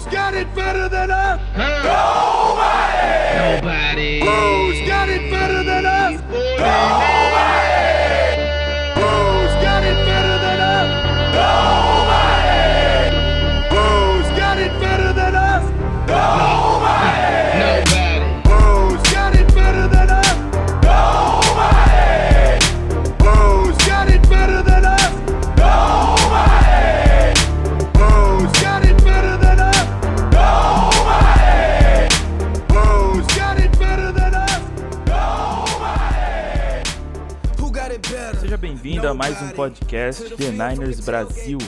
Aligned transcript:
Who's 0.00 0.14
got 0.14 0.32
it 0.32 0.54
better 0.54 0.88
than 0.88 1.10
us? 1.10 1.38
Nobody. 1.58 1.90
Who's 3.36 3.89
podcast 39.60 40.36
The 40.36 40.52
Niners 40.52 41.00
Brasil. 41.00 41.58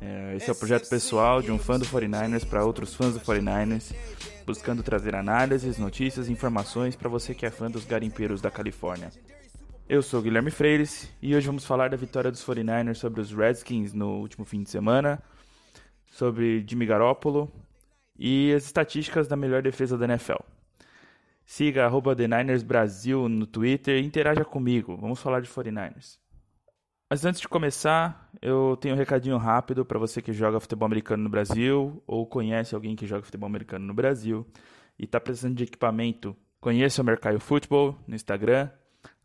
É, 0.00 0.34
esse 0.34 0.50
é 0.50 0.52
o 0.52 0.56
projeto 0.56 0.88
pessoal 0.88 1.40
de 1.40 1.52
um 1.52 1.58
fã 1.60 1.78
do 1.78 1.84
49ers 1.86 2.44
para 2.44 2.64
outros 2.64 2.92
fãs 2.92 3.14
do 3.14 3.20
49ers, 3.20 3.94
buscando 4.44 4.82
trazer 4.82 5.14
análises, 5.14 5.78
notícias 5.78 6.28
e 6.28 6.32
informações 6.32 6.96
para 6.96 7.08
você 7.08 7.36
que 7.36 7.46
é 7.46 7.50
fã 7.50 7.70
dos 7.70 7.84
garimpeiros 7.84 8.40
da 8.40 8.50
Califórnia. 8.50 9.12
Eu 9.88 10.02
sou 10.02 10.20
Guilherme 10.20 10.50
Freires 10.50 11.08
e 11.22 11.36
hoje 11.36 11.46
vamos 11.46 11.64
falar 11.64 11.88
da 11.88 11.96
vitória 11.96 12.32
dos 12.32 12.44
49ers 12.44 12.96
sobre 12.96 13.20
os 13.20 13.30
Redskins 13.30 13.92
no 13.92 14.18
último 14.18 14.44
fim 14.44 14.64
de 14.64 14.70
semana, 14.70 15.22
sobre 16.10 16.64
Jimmy 16.68 16.84
Garoppolo 16.84 17.48
e 18.18 18.52
as 18.54 18.64
estatísticas 18.64 19.28
da 19.28 19.36
melhor 19.36 19.62
defesa 19.62 19.96
da 19.96 20.04
NFL. 20.06 20.42
Siga 21.44 21.84
arroba 21.84 22.16
The 22.16 22.26
Niners 22.26 22.64
Brasil 22.64 23.28
no 23.28 23.46
Twitter 23.46 24.02
e 24.02 24.04
interaja 24.04 24.44
comigo. 24.44 24.96
Vamos 24.96 25.22
falar 25.22 25.38
de 25.38 25.48
49ers. 25.48 26.25
Mas 27.08 27.24
antes 27.24 27.40
de 27.40 27.48
começar, 27.48 28.28
eu 28.42 28.76
tenho 28.80 28.96
um 28.96 28.98
recadinho 28.98 29.36
rápido 29.36 29.84
para 29.84 29.96
você 29.96 30.20
que 30.20 30.32
joga 30.32 30.58
futebol 30.58 30.86
americano 30.86 31.22
no 31.22 31.28
Brasil 31.28 32.02
ou 32.04 32.26
conhece 32.26 32.74
alguém 32.74 32.96
que 32.96 33.06
joga 33.06 33.22
futebol 33.22 33.46
americano 33.46 33.86
no 33.86 33.94
Brasil 33.94 34.44
e 34.98 35.04
está 35.04 35.20
precisando 35.20 35.54
de 35.54 35.62
equipamento. 35.62 36.36
Conheça 36.60 37.02
o 37.02 37.04
Mercado 37.04 37.38
Futebol 37.38 37.96
no 38.08 38.16
Instagram. 38.16 38.68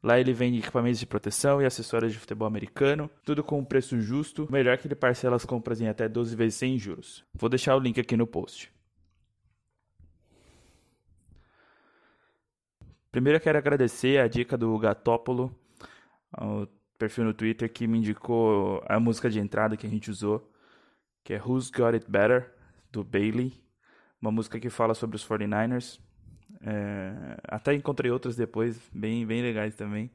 Lá 0.03 0.19
ele 0.19 0.31
vende 0.31 0.59
equipamentos 0.59 0.99
de 0.99 1.07
proteção 1.07 1.59
e 1.59 1.65
acessórios 1.65 2.13
de 2.13 2.19
futebol 2.19 2.47
americano, 2.47 3.09
tudo 3.23 3.43
com 3.43 3.57
um 3.57 3.65
preço 3.65 3.99
justo, 3.99 4.47
melhor 4.51 4.77
que 4.77 4.87
ele 4.87 4.95
parcela 4.95 5.35
as 5.35 5.45
compras 5.45 5.81
em 5.81 5.87
até 5.87 6.07
12 6.07 6.35
vezes 6.35 6.55
sem 6.55 6.77
juros. 6.77 7.25
Vou 7.33 7.49
deixar 7.49 7.75
o 7.75 7.79
link 7.79 7.99
aqui 7.99 8.15
no 8.15 8.27
post. 8.27 8.71
Primeiro 13.11 13.37
eu 13.37 13.41
quero 13.41 13.57
agradecer 13.57 14.19
a 14.19 14.27
dica 14.27 14.55
do 14.55 14.77
Gatópolo, 14.77 15.55
perfil 17.01 17.23
no 17.23 17.33
Twitter 17.33 17.67
que 17.71 17.87
me 17.87 17.97
indicou 17.97 18.83
a 18.87 18.99
música 18.99 19.27
de 19.27 19.39
entrada 19.39 19.75
que 19.75 19.87
a 19.87 19.89
gente 19.89 20.11
usou, 20.11 20.51
que 21.23 21.33
é 21.33 21.41
Who's 21.41 21.71
Got 21.71 21.95
It 21.95 22.05
Better, 22.09 22.53
do 22.91 23.03
Bailey. 23.03 23.53
Uma 24.21 24.31
música 24.31 24.59
que 24.59 24.69
fala 24.69 24.93
sobre 24.93 25.15
os 25.15 25.27
49ers. 25.27 25.99
É, 26.61 27.37
até 27.43 27.73
encontrei 27.73 28.11
outras 28.11 28.35
depois, 28.35 28.79
bem, 28.93 29.25
bem 29.25 29.41
legais 29.41 29.75
também. 29.75 30.11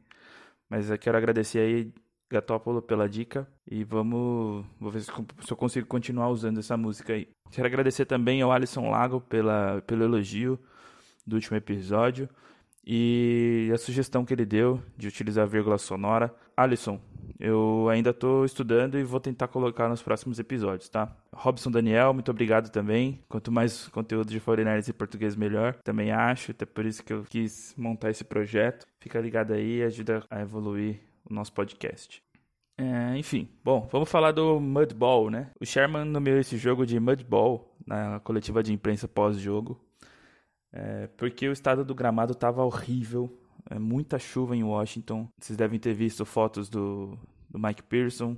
Mas 0.71 0.89
eu 0.89 0.97
quero 0.97 1.19
agradecer 1.19 1.59
aí, 1.59 1.93
Gatópolo, 2.31 2.81
pela 2.81 3.09
dica. 3.09 3.49
E 3.69 3.83
vamos. 3.83 4.65
Vou 4.79 4.93
ver 4.93 5.01
se, 5.01 5.11
se 5.11 5.53
eu 5.53 5.57
consigo 5.57 5.89
continuar 5.89 6.29
usando 6.29 6.61
essa 6.61 6.77
música 6.77 7.15
aí. 7.15 7.29
Quero 7.51 7.67
agradecer 7.67 8.05
também 8.05 8.43
ao 8.43 8.53
Alisson 8.53 8.91
Lago 8.91 9.21
pela, 9.21 9.83
pelo 9.89 10.05
elogio 10.05 10.57
do 11.27 11.35
último 11.35 11.57
episódio. 11.57 12.29
E 12.87 13.69
a 13.75 13.79
sugestão 13.79 14.25
que 14.25 14.33
ele 14.33 14.47
deu 14.47 14.81
de 14.97 15.09
utilizar 15.09 15.45
a 15.45 15.49
vírgula 15.49 15.77
sonora. 15.77 16.33
Alisson, 16.57 17.01
eu 17.39 17.89
ainda 17.91 18.11
estou 18.11 18.45
estudando 18.45 18.99
e 18.99 19.03
vou 19.03 19.21
tentar 19.21 19.49
colocar 19.49 19.89
nos 19.89 20.03
próximos 20.03 20.39
episódios, 20.39 20.89
tá? 20.89 21.15
Robson 21.35 21.71
Daniel, 21.71 22.15
muito 22.15 22.31
obrigado 22.31 22.71
também. 22.71 23.21
Quanto 23.29 23.51
mais 23.51 23.89
conteúdo 23.89 24.31
de 24.31 24.41
49ers 24.41 24.89
em 24.89 24.93
português, 24.93 25.35
melhor. 25.35 25.75
Também 25.83 26.13
acho, 26.13 26.53
até 26.53 26.65
por 26.65 26.87
isso 26.87 27.03
que 27.03 27.13
eu 27.13 27.25
quis 27.25 27.75
montar 27.77 28.11
esse 28.11 28.25
projeto. 28.25 28.87
Fica 29.01 29.21
ligado 29.21 29.53
aí 29.53 29.83
ajuda 29.83 30.23
a 30.31 30.41
evoluir 30.41 31.01
o 31.29 31.35
nosso 31.35 31.53
podcast. 31.53 32.23
É, 32.79 33.17
enfim, 33.17 33.49
bom, 33.65 33.89
vamos 33.91 34.11
falar 34.11 34.33
do 34.33 34.61
Mudball, 34.61 35.31
né? 35.31 35.51
O 35.59 35.65
Sherman 35.65 36.05
nomeou 36.05 36.39
esse 36.39 36.59
jogo 36.59 36.87
de 36.87 37.01
Mudball 37.01 37.75
na 37.87 38.21
coletiva 38.21 38.63
de 38.63 38.73
imprensa 38.73 39.09
pós-jogo. 39.09 39.81
É, 40.79 41.09
porque 41.17 41.49
o 41.49 41.53
estado 41.53 41.83
do 41.83 41.95
gramado 41.95 42.33
estava 42.33 42.63
horrível, 42.63 43.35
é, 43.71 43.79
muita 43.79 44.19
chuva 44.19 44.55
em 44.55 44.63
Washington. 44.63 45.27
Vocês 45.41 45.57
devem 45.57 45.79
ter 45.79 45.95
visto 45.95 46.27
fotos 46.27 46.69
do, 46.69 47.19
do 47.49 47.59
Mike 47.59 47.83
Pearson, 47.83 48.37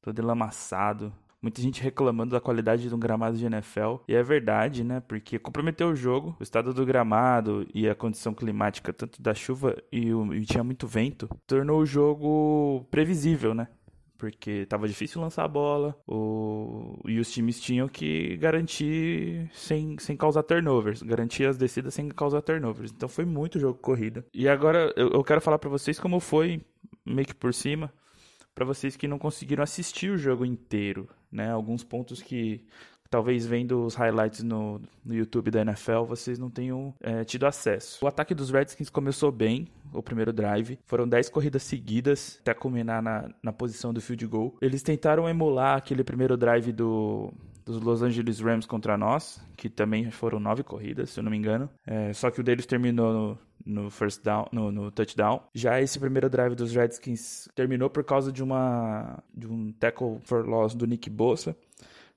todo 0.00 0.24
lamaçado. 0.24 1.12
Muita 1.42 1.60
gente 1.60 1.82
reclamando 1.82 2.30
da 2.32 2.40
qualidade 2.40 2.88
de 2.88 2.94
um 2.94 2.98
gramado 2.98 3.36
de 3.36 3.44
NFL. 3.44 3.96
E 4.08 4.14
é 4.14 4.22
verdade, 4.22 4.82
né? 4.82 5.00
Porque 5.00 5.38
comprometeu 5.38 5.88
o 5.88 5.94
jogo, 5.94 6.34
o 6.40 6.42
estado 6.42 6.72
do 6.72 6.86
gramado 6.86 7.66
e 7.74 7.86
a 7.86 7.94
condição 7.94 8.32
climática, 8.32 8.90
tanto 8.90 9.20
da 9.20 9.34
chuva 9.34 9.76
e, 9.92 10.14
o, 10.14 10.34
e 10.34 10.46
tinha 10.46 10.64
muito 10.64 10.86
vento, 10.86 11.28
tornou 11.46 11.80
o 11.80 11.86
jogo 11.86 12.86
previsível, 12.90 13.54
né? 13.54 13.68
Porque 14.16 14.50
estava 14.62 14.88
difícil 14.88 15.20
lançar 15.20 15.44
a 15.44 15.48
bola 15.48 15.96
o... 16.06 16.98
e 17.04 17.18
os 17.18 17.30
times 17.30 17.60
tinham 17.60 17.88
que 17.88 18.36
garantir 18.36 19.50
sem, 19.52 19.98
sem 19.98 20.16
causar 20.16 20.42
turnovers, 20.42 21.02
garantir 21.02 21.46
as 21.46 21.56
descidas 21.56 21.94
sem 21.94 22.08
causar 22.08 22.42
turnovers. 22.42 22.92
Então 22.92 23.08
foi 23.08 23.24
muito 23.24 23.58
jogo 23.58 23.78
corrida. 23.78 24.24
E 24.32 24.48
agora 24.48 24.92
eu, 24.96 25.10
eu 25.10 25.24
quero 25.24 25.40
falar 25.40 25.58
para 25.58 25.70
vocês 25.70 25.98
como 26.00 26.20
foi, 26.20 26.60
meio 27.04 27.26
que 27.26 27.34
por 27.34 27.52
cima, 27.52 27.92
para 28.54 28.64
vocês 28.64 28.96
que 28.96 29.06
não 29.06 29.18
conseguiram 29.18 29.62
assistir 29.62 30.10
o 30.10 30.16
jogo 30.16 30.44
inteiro, 30.44 31.08
né? 31.30 31.50
Alguns 31.50 31.84
pontos 31.84 32.22
que 32.22 32.64
talvez 33.10 33.46
vendo 33.46 33.84
os 33.84 33.94
highlights 33.94 34.42
no, 34.42 34.80
no 35.04 35.14
YouTube 35.14 35.50
da 35.50 35.62
NFL 35.62 36.04
vocês 36.08 36.38
não 36.38 36.50
tenham 36.50 36.94
é, 37.00 37.24
tido 37.24 37.46
acesso. 37.46 38.04
O 38.04 38.08
ataque 38.08 38.34
dos 38.34 38.50
Redskins 38.50 38.90
começou 38.90 39.30
bem, 39.30 39.68
o 39.92 40.02
primeiro 40.02 40.32
drive. 40.32 40.78
Foram 40.84 41.08
10 41.08 41.28
corridas 41.28 41.62
seguidas 41.62 42.38
até 42.40 42.54
culminar 42.54 43.02
na, 43.02 43.28
na 43.42 43.52
posição 43.52 43.92
do 43.92 44.00
field 44.00 44.26
goal. 44.26 44.56
Eles 44.60 44.82
tentaram 44.82 45.28
emular 45.28 45.76
aquele 45.76 46.04
primeiro 46.04 46.36
drive 46.36 46.72
do, 46.72 47.32
dos 47.64 47.80
Los 47.80 48.02
Angeles 48.02 48.40
Rams 48.40 48.64
contra 48.64 48.96
nós, 48.96 49.40
que 49.56 49.68
também 49.68 50.10
foram 50.10 50.38
nove 50.38 50.62
corridas, 50.62 51.10
se 51.10 51.20
eu 51.20 51.24
não 51.24 51.30
me 51.30 51.36
engano. 51.36 51.68
É, 51.84 52.12
só 52.12 52.30
que 52.30 52.40
o 52.40 52.44
deles 52.44 52.64
terminou 52.64 53.12
no, 53.64 53.82
no 53.82 53.90
first 53.90 54.22
down, 54.22 54.46
no, 54.52 54.70
no, 54.70 54.90
touchdown. 54.90 55.42
Já 55.52 55.80
esse 55.80 55.98
primeiro 55.98 56.30
drive 56.30 56.54
dos 56.54 56.72
Redskins 56.72 57.48
terminou 57.54 57.90
por 57.90 58.04
causa 58.04 58.30
de 58.30 58.42
uma 58.42 59.18
de 59.34 59.48
um 59.48 59.72
tackle 59.72 60.20
for 60.22 60.46
loss 60.46 60.74
do 60.74 60.86
Nick 60.86 61.10
Bosa 61.10 61.56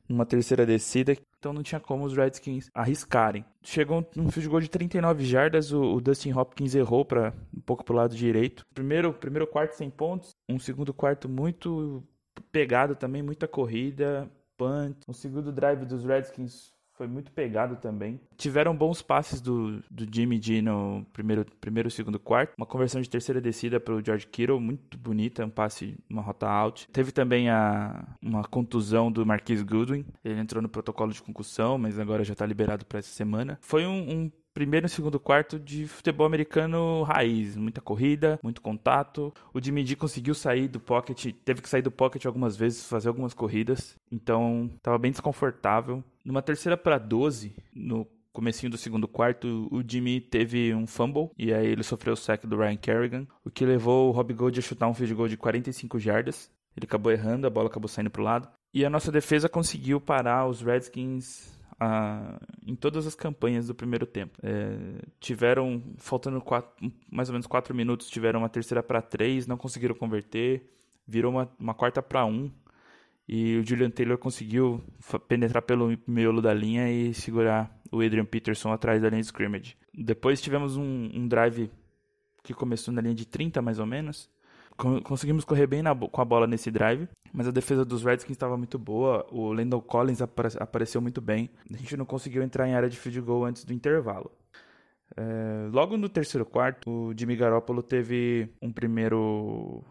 numa 0.10 0.26
terceira 0.26 0.66
descida, 0.66 1.16
então 1.38 1.54
não 1.54 1.62
tinha 1.62 1.80
como 1.80 2.04
os 2.04 2.18
Redskins 2.18 2.70
arriscarem. 2.74 3.46
Chegou 3.64 4.06
um 4.18 4.32
field 4.32 4.50
goal 4.50 4.62
de 4.62 4.70
39 4.70 5.24
jardas, 5.24 5.72
o, 5.72 5.82
o 5.82 6.02
Dustin 6.02 6.34
Hopkins 6.34 6.74
errou 6.74 7.06
para 7.06 7.34
um 7.56 7.62
pouco 7.62 7.84
pro 7.86 7.96
lado 7.96 8.16
direito. 8.16 8.66
Primeiro, 8.74 9.14
primeiro 9.14 9.46
quarto 9.46 9.74
sem 9.74 9.90
pontos, 9.90 10.32
um 10.50 10.60
segundo 10.60 10.94
quarto 10.94 11.30
muito 11.30 12.04
pegado 12.52 12.96
também, 12.96 13.22
muita 13.22 13.48
corrida, 13.48 14.30
punt. 14.58 14.98
Um 15.08 15.14
segundo 15.14 15.52
drive 15.52 15.86
dos 15.86 16.04
Redskins 16.04 16.74
foi 17.00 17.08
muito 17.08 17.32
pegado 17.32 17.78
também. 17.78 18.20
Tiveram 18.36 18.76
bons 18.76 19.02
passes 19.02 19.40
do, 19.40 19.82
do 19.90 20.06
Jimmy 20.14 20.38
G 20.42 20.62
no 20.62 21.06
primeiro, 21.14 21.46
primeiro 21.62 21.90
segundo 21.90 22.20
quarto. 22.20 22.54
Uma 22.58 22.66
conversão 22.66 23.00
de 23.00 23.10
terceira 23.10 23.40
descida 23.40 23.80
para 23.80 23.94
o 23.94 24.04
George 24.04 24.28
Kittle, 24.28 24.60
muito 24.60 24.98
bonita, 24.98 25.46
um 25.46 25.50
passe, 25.50 25.98
uma 26.10 26.22
rota 26.22 26.46
out. 26.46 26.90
Teve 26.92 27.14
também 27.14 27.50
a, 27.50 28.06
uma 28.22 28.44
contusão 28.44 29.10
do 29.10 29.26
Marquise 29.26 29.64
Goodwin. 29.64 30.06
Ele 30.26 30.42
entrou 30.42 30.62
no 30.62 30.68
protocolo 30.68 31.14
de 31.14 31.22
concussão, 31.22 31.78
mas 31.78 31.98
agora 31.98 32.26
já 32.26 32.34
está 32.34 32.46
liberado 32.46 32.86
para 32.86 33.00
essa 33.00 33.12
semana. 33.12 33.58
Foi 33.62 33.86
um, 33.86 34.12
um 34.12 34.32
primeiro 34.54 34.88
e 34.88 34.90
segundo 34.90 35.18
quarto 35.22 35.58
de 35.58 35.88
futebol 35.88 36.26
americano 36.26 37.04
raiz. 37.04 37.56
Muita 37.56 37.80
corrida, 37.80 38.38
muito 38.44 38.62
contato. 38.62 39.34
O 39.54 39.64
Jimmy 39.64 39.86
G 39.86 39.96
conseguiu 39.96 40.36
sair 40.36 40.68
do 40.68 40.82
pocket, 40.82 41.34
teve 41.46 41.62
que 41.62 41.70
sair 41.70 41.82
do 41.82 41.92
pocket 41.92 42.26
algumas 42.26 42.58
vezes, 42.58 42.86
fazer 42.86 43.08
algumas 43.08 43.34
corridas. 43.34 43.96
Então, 44.12 44.70
estava 44.76 44.98
bem 44.98 45.12
desconfortável. 45.12 46.04
Numa 46.30 46.44
terceira 46.44 46.78
para 46.78 47.00
12, 47.00 47.56
no 47.74 48.06
comecinho 48.32 48.70
do 48.70 48.78
segundo 48.78 49.08
quarto, 49.08 49.68
o 49.72 49.82
Jimmy 49.82 50.22
teve 50.22 50.76
um 50.76 50.86
fumble 50.86 51.32
e 51.36 51.52
aí 51.52 51.66
ele 51.66 51.82
sofreu 51.82 52.14
o 52.14 52.16
sack 52.16 52.46
do 52.46 52.56
Ryan 52.56 52.78
Kerrigan, 52.78 53.28
o 53.44 53.50
que 53.50 53.66
levou 53.66 54.10
o 54.10 54.12
Robbie 54.12 54.36
Gold 54.36 54.60
a 54.60 54.62
chutar 54.62 54.88
um 54.88 54.94
field 54.94 55.16
goal 55.16 55.28
de 55.28 55.36
45 55.36 55.98
jardas. 55.98 56.52
Ele 56.78 56.86
acabou 56.86 57.12
errando, 57.12 57.48
a 57.48 57.50
bola 57.50 57.68
acabou 57.68 57.88
saindo 57.88 58.12
para 58.12 58.22
o 58.22 58.24
lado. 58.24 58.48
E 58.72 58.86
a 58.86 58.92
nossa 58.92 59.12
defesa 59.12 59.50
conseguiu 59.50 60.00
parar 60.00 60.46
os 60.46 60.62
Redskins 60.62 61.60
ah, 61.80 62.40
em 62.64 62.76
todas 62.76 63.08
as 63.08 63.16
campanhas 63.16 63.66
do 63.66 63.74
primeiro 63.74 64.06
tempo. 64.06 64.38
É, 64.44 65.02
tiveram, 65.20 65.82
faltando 65.98 66.40
quatro, 66.42 66.94
mais 67.12 67.28
ou 67.30 67.34
menos 67.34 67.48
4 67.48 67.74
minutos, 67.74 68.08
tiveram 68.08 68.42
uma 68.42 68.50
terceira 68.50 68.84
para 68.84 69.02
3, 69.02 69.48
não 69.48 69.58
conseguiram 69.58 69.96
converter, 69.96 70.70
virou 71.08 71.32
uma, 71.32 71.52
uma 71.60 71.74
quarta 71.74 72.04
para 72.04 72.24
1. 72.24 72.52
E 73.32 73.58
o 73.58 73.64
Julian 73.64 73.92
Taylor 73.92 74.18
conseguiu 74.18 74.84
penetrar 75.28 75.62
pelo 75.62 75.96
miolo 76.08 76.42
da 76.42 76.52
linha 76.52 76.92
e 76.92 77.14
segurar 77.14 77.80
o 77.92 78.02
Adrian 78.02 78.26
Peterson 78.26 78.72
atrás 78.72 79.04
da 79.04 79.08
linha 79.08 79.22
de 79.22 79.28
scrimmage. 79.28 79.78
Depois 79.94 80.42
tivemos 80.42 80.76
um, 80.76 81.12
um 81.14 81.28
drive 81.28 81.70
que 82.42 82.56
começou 82.56 82.92
na 82.92 83.02
linha 83.02 83.14
de 83.14 83.28
30 83.28 83.62
mais 83.62 83.78
ou 83.78 83.86
menos. 83.86 84.28
Conseguimos 85.04 85.46
correr 85.46 85.68
bem 85.68 85.84
na, 85.84 85.94
com 85.94 86.22
a 86.22 86.26
bola 86.26 86.48
nesse 86.48 86.72
drive, 86.72 87.08
mas 87.32 87.48
a 87.48 87.52
defesa 87.52 87.86
dos 87.86 88.04
Redskins 88.04 88.36
estava 88.36 88.58
muito 88.58 88.80
boa. 88.80 89.24
O 89.30 89.54
Landon 89.54 89.82
Collins 89.82 90.24
apare, 90.24 90.50
apareceu 90.60 91.00
muito 91.00 91.22
bem. 91.22 91.52
A 91.72 91.78
gente 91.78 91.96
não 91.96 92.06
conseguiu 92.06 92.42
entrar 92.42 92.68
em 92.68 92.74
área 92.74 92.90
de 92.90 92.98
field 92.98 93.22
goal 93.22 93.46
antes 93.46 93.64
do 93.64 93.72
intervalo. 93.72 94.32
É, 95.16 95.70
logo 95.72 95.98
no 95.98 96.10
terceiro 96.10 96.48
quarto, 96.48 96.90
o 96.90 97.14
Jimmy 97.16 97.36
Garoppolo 97.36 97.84
teve 97.84 98.50
um 98.60 98.72
primeiro 98.72 99.84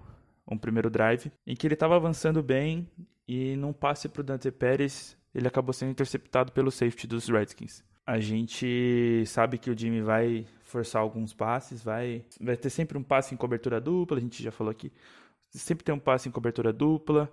um 0.51 0.59
primeiro 0.59 0.91
drive 0.91 1.31
em 1.47 1.55
que 1.55 1.67
ele 1.67 1.75
estava 1.75 1.95
avançando 1.95 2.43
bem 2.43 2.89
e 3.29 3.55
num 3.57 3.73
passe 3.73 4.09
para 4.09 4.21
o 4.21 4.25
Dante 4.25 4.51
Pérez 4.51 5.17
ele 5.35 5.47
acabou 5.47 5.73
sendo 5.73 5.91
interceptado 5.91 6.51
pelo 6.51 6.71
safety 6.71 7.07
dos 7.07 7.29
Redskins. 7.29 7.85
A 8.07 8.19
gente 8.19 9.23
sabe 9.27 9.59
que 9.59 9.71
o 9.71 9.79
Jimmy 9.79 10.01
vai 10.01 10.47
forçar 10.63 11.03
alguns 11.03 11.35
passes, 11.35 11.85
vai, 11.85 12.25
vai 12.41 12.57
ter 12.57 12.71
sempre 12.71 12.97
um 12.97 13.03
passe 13.03 13.35
em 13.35 13.37
cobertura 13.37 13.79
dupla, 13.79 14.17
a 14.17 14.21
gente 14.21 14.43
já 14.43 14.51
falou 14.51 14.71
aqui. 14.71 14.91
Sempre 15.51 15.85
tem 15.85 15.95
um 15.95 15.99
passe 15.99 16.29
em 16.29 16.33
cobertura 16.33 16.73
dupla 16.73 17.31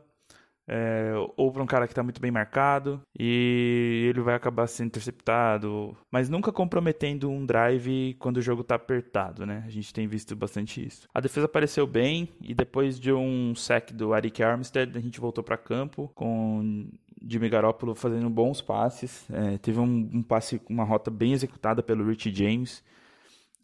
é, 0.67 1.13
ou 1.37 1.51
para 1.51 1.63
um 1.63 1.67
cara 1.67 1.85
que 1.85 1.91
está 1.91 2.01
muito 2.01 2.19
bem 2.19 2.31
marcado 2.31 3.01
e 3.17 4.07
ele 4.09 4.21
vai 4.21 4.35
acabar 4.35 4.67
sendo 4.67 4.87
interceptado, 4.87 5.95
mas 6.11 6.29
nunca 6.29 6.51
comprometendo 6.51 7.29
um 7.29 7.45
drive 7.45 8.15
quando 8.19 8.37
o 8.37 8.41
jogo 8.41 8.61
está 8.61 8.75
apertado, 8.75 9.45
né? 9.45 9.63
A 9.65 9.69
gente 9.69 9.93
tem 9.93 10.07
visto 10.07 10.35
bastante 10.35 10.85
isso. 10.85 11.07
A 11.13 11.19
defesa 11.19 11.45
apareceu 11.45 11.85
bem 11.85 12.29
e 12.41 12.53
depois 12.53 12.99
de 12.99 13.13
um 13.13 13.53
sack 13.55 13.93
do 13.93 14.13
Arik 14.13 14.41
Armstead, 14.41 14.97
a 14.97 15.01
gente 15.01 15.19
voltou 15.19 15.43
para 15.43 15.57
campo 15.57 16.11
com 16.15 16.89
Jimmy 17.27 17.49
Garoppolo 17.49 17.93
fazendo 17.93 18.29
bons 18.29 18.61
passes. 18.61 19.29
É, 19.31 19.57
teve 19.57 19.79
um, 19.79 20.09
um 20.13 20.23
passe, 20.23 20.61
uma 20.69 20.83
rota 20.83 21.11
bem 21.11 21.33
executada 21.33 21.83
pelo 21.83 22.07
Rich 22.07 22.33
James, 22.33 22.83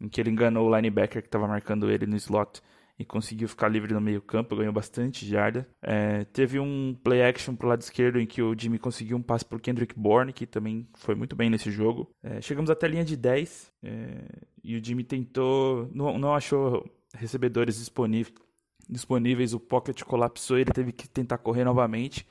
em 0.00 0.08
que 0.08 0.20
ele 0.20 0.30
enganou 0.30 0.68
o 0.68 0.76
linebacker 0.76 1.22
que 1.22 1.28
estava 1.28 1.48
marcando 1.48 1.90
ele 1.90 2.06
no 2.06 2.16
slot 2.16 2.62
e 3.02 3.04
conseguiu 3.04 3.48
ficar 3.48 3.68
livre 3.68 3.92
no 3.92 4.00
meio 4.00 4.22
campo, 4.22 4.56
ganhou 4.56 4.72
bastante 4.72 5.26
jarda. 5.26 5.68
É, 5.82 6.24
teve 6.26 6.58
um 6.58 6.96
play 7.02 7.22
action 7.22 7.54
pro 7.54 7.68
lado 7.68 7.82
esquerdo 7.82 8.20
em 8.20 8.26
que 8.26 8.40
o 8.40 8.56
Jimmy 8.58 8.78
conseguiu 8.78 9.16
um 9.16 9.22
passe 9.22 9.44
pro 9.44 9.58
Kendrick 9.58 9.98
Bourne, 9.98 10.32
que 10.32 10.46
também 10.46 10.88
foi 10.94 11.14
muito 11.14 11.34
bem 11.34 11.50
nesse 11.50 11.70
jogo. 11.70 12.10
É, 12.22 12.40
chegamos 12.40 12.70
até 12.70 12.86
a 12.86 12.88
linha 12.88 13.04
de 13.04 13.16
10 13.16 13.72
é, 13.82 14.24
e 14.62 14.76
o 14.76 14.84
Jimmy 14.84 15.02
tentou, 15.04 15.90
não, 15.92 16.16
não 16.16 16.34
achou 16.34 16.88
recebedores 17.12 17.78
disponíveis, 17.78 18.34
disponíveis, 18.88 19.52
o 19.52 19.60
pocket 19.60 20.02
colapsou, 20.02 20.58
ele 20.58 20.72
teve 20.72 20.92
que 20.92 21.08
tentar 21.08 21.38
correr 21.38 21.64
novamente, 21.64 22.26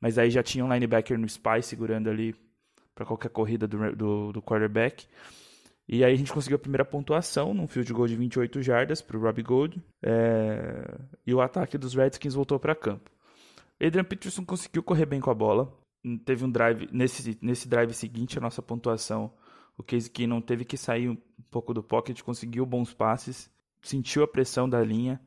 mas 0.00 0.18
aí 0.18 0.30
já 0.30 0.42
tinha 0.42 0.64
um 0.64 0.72
linebacker 0.72 1.18
no 1.18 1.26
spy 1.26 1.62
segurando 1.62 2.08
ali 2.08 2.34
para 2.94 3.04
qualquer 3.04 3.28
corrida 3.28 3.68
do, 3.68 3.94
do, 3.94 4.32
do 4.32 4.42
quarterback. 4.42 5.06
E 5.88 6.04
aí 6.04 6.12
a 6.12 6.16
gente 6.16 6.32
conseguiu 6.32 6.56
a 6.56 6.58
primeira 6.58 6.84
pontuação 6.84 7.54
num 7.54 7.68
field 7.68 7.92
goal 7.92 8.08
de 8.08 8.16
28 8.16 8.60
jardas 8.60 9.00
para 9.00 9.16
o 9.16 9.20
Robbie 9.20 9.42
Gold. 9.42 9.82
É... 10.02 10.98
E 11.24 11.32
o 11.32 11.40
ataque 11.40 11.78
dos 11.78 11.94
Redskins 11.94 12.34
voltou 12.34 12.58
para 12.58 12.74
campo. 12.74 13.10
Adrian 13.80 14.04
Peterson 14.04 14.44
conseguiu 14.44 14.82
correr 14.82 15.06
bem 15.06 15.20
com 15.20 15.30
a 15.30 15.34
bola. 15.34 15.72
Teve 16.24 16.44
um 16.44 16.50
drive. 16.50 16.88
Nesse, 16.92 17.38
nesse 17.40 17.68
drive 17.68 17.92
seguinte, 17.92 18.38
a 18.38 18.40
nossa 18.40 18.60
pontuação. 18.60 19.32
O 19.78 19.82
Case 19.82 20.10
não 20.26 20.40
teve 20.40 20.64
que 20.64 20.76
sair 20.76 21.08
um 21.08 21.16
pouco 21.50 21.74
do 21.74 21.82
pocket, 21.82 22.22
conseguiu 22.22 22.64
bons 22.64 22.94
passes, 22.94 23.50
sentiu 23.82 24.22
a 24.22 24.28
pressão 24.28 24.66
da 24.68 24.82
linha. 24.82 25.20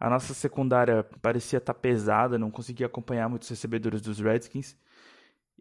A 0.00 0.08
nossa 0.08 0.32
secundária 0.32 1.04
parecia 1.20 1.58
estar 1.58 1.74
tá 1.74 1.78
pesada, 1.78 2.38
não 2.38 2.50
conseguia 2.50 2.86
acompanhar 2.86 3.28
muitos 3.28 3.48
recebedores 3.48 4.00
dos 4.00 4.18
Redskins. 4.18 4.76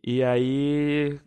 E 0.04 0.24
aí 0.24 1.20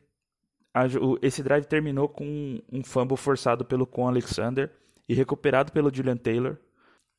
esse 1.22 1.42
drive 1.42 1.64
terminou 1.66 2.08
com 2.08 2.60
um 2.72 2.82
fumble 2.82 3.16
forçado 3.16 3.64
pelo 3.64 3.86
Con 3.86 4.08
Alexander 4.08 4.72
e 5.08 5.14
recuperado 5.14 5.70
pelo 5.72 5.94
Julian 5.94 6.16
Taylor. 6.16 6.56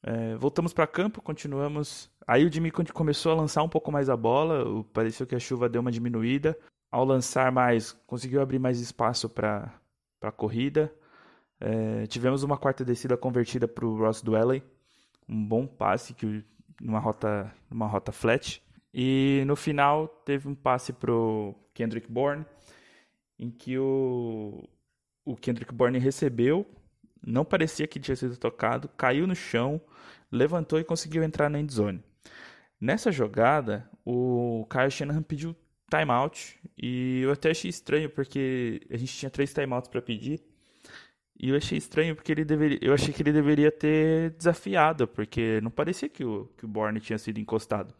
É, 0.04 0.36
voltamos 0.36 0.74
para 0.74 0.86
campo, 0.86 1.22
continuamos. 1.22 2.12
Aí 2.28 2.46
o 2.46 2.52
Jimmy 2.52 2.72
começou 2.72 3.31
a 3.31 3.36
lançar 3.36 3.63
um 3.63 3.69
pouco 3.69 3.92
mais 3.92 4.10
a 4.10 4.18
bola, 4.18 4.84
pareceu 4.94 5.25
que 5.25 5.36
a 5.36 5.40
chuva 5.40 5.69
deu 5.69 5.81
uma 5.81 5.92
diminuída. 5.92 6.57
Ao 6.92 7.04
lançar 7.04 7.52
mais, 7.52 7.94
conseguiu 8.06 8.42
abrir 8.42 8.60
mais 8.60 8.80
espaço 8.80 9.30
para 9.30 9.74
a 10.22 10.31
corrida. 10.31 10.94
É, 11.60 12.06
tivemos 12.07 12.44
uma 12.44 12.57
quarta 12.57 12.84
descida 12.84 13.16
convertida 13.16 13.68
para 13.68 13.86
o 13.86 13.98
Ross 13.98 14.22
Dwelley, 14.22 14.62
um 15.28 15.44
bom 15.46 15.66
passe 15.66 16.13
que 16.13 16.44
numa 16.81 17.00
rota, 17.00 17.52
numa 17.69 17.88
rota 17.88 18.12
flat. 18.12 18.62
E 18.94 19.44
no 19.46 19.56
final 19.56 20.07
teve 20.07 20.48
um 20.48 20.56
passe 20.56 20.94
para 20.94 21.12
o 21.12 21.56
Kendrick 21.74 22.12
Bourne, 22.12 22.46
em 23.38 23.50
que 23.50 23.78
o, 23.78 24.68
o 25.24 25.36
Kendrick 25.36 25.74
Bourne 25.74 26.00
recebeu, 26.00 26.66
não 27.26 27.44
parecia 27.44 27.88
que 27.88 28.00
tinha 28.00 28.16
sido 28.16 28.38
tocado, 28.38 28.88
caiu 28.90 29.28
no 29.28 29.36
chão, 29.36 29.82
levantou 30.32 30.80
e 30.80 30.84
conseguiu 30.84 31.24
entrar 31.24 31.50
na 31.50 31.60
endzone. 31.60 32.04
Nessa 32.80 33.12
jogada, 33.12 33.90
o 34.06 34.68
Kyle 34.70 34.92
Shanahan 34.92 35.24
pediu 35.24 35.56
timeout 35.90 36.60
e 36.78 37.22
eu 37.22 37.32
até 37.32 37.52
achei 37.52 37.70
estranho 37.70 38.10
porque 38.10 38.82
a 38.92 38.98
gente 38.98 39.14
tinha 39.14 39.30
três 39.30 39.54
timeouts 39.54 39.90
para 39.90 40.02
pedir. 40.02 40.44
E 41.38 41.50
eu 41.50 41.58
achei 41.58 41.78
estranho 41.78 42.16
porque 42.16 42.31
ele 42.31 42.46
deveria, 42.46 42.80
eu 42.81 42.94
achei 42.94 43.14
que 43.14 43.22
ele 43.22 43.34
deveria 43.34 43.70
ter 43.70 44.31
desafiado, 44.31 45.06
porque 45.06 45.60
não 45.62 45.70
parecia 45.70 46.08
que 46.08 46.24
o, 46.24 46.46
que 46.58 46.64
o 46.64 46.68
Bourne 46.68 47.02
tinha 47.02 47.18
sido 47.18 47.40
encostado 47.40 47.94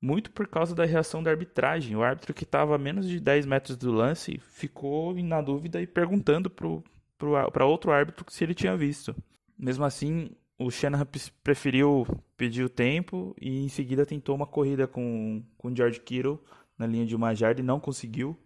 muito 0.00 0.30
por 0.30 0.48
causa 0.48 0.74
da 0.74 0.84
reação 0.84 1.22
da 1.22 1.30
arbitragem. 1.30 1.96
O 1.96 2.02
árbitro 2.02 2.32
que 2.32 2.44
estava 2.44 2.74
a 2.74 2.78
menos 2.78 3.08
de 3.08 3.20
10 3.20 3.46
metros 3.46 3.76
do 3.76 3.92
lance 3.92 4.38
ficou 4.38 5.14
na 5.22 5.42
dúvida 5.42 5.80
e 5.80 5.86
perguntando 5.86 6.50
para 6.50 7.66
outro 7.66 7.92
árbitro 7.92 8.24
se 8.28 8.42
ele 8.42 8.54
tinha 8.54 8.76
visto. 8.76 9.14
Mesmo 9.58 9.84
assim, 9.84 10.30
o 10.58 10.70
Shanahan 10.70 11.06
preferiu 11.42 12.06
pedir 12.36 12.64
o 12.64 12.68
tempo 12.70 13.34
e 13.40 13.64
em 13.64 13.68
seguida 13.68 14.06
tentou 14.06 14.34
uma 14.34 14.46
corrida 14.46 14.86
com 14.86 15.42
o 15.62 15.76
George 15.76 16.00
Kittle 16.00 16.40
na 16.78 16.86
linha 16.86 17.04
de 17.04 17.14
uma 17.14 17.34
jarda 17.34 17.60
e 17.60 17.64
não 17.64 17.78
conseguiu. 17.78 18.38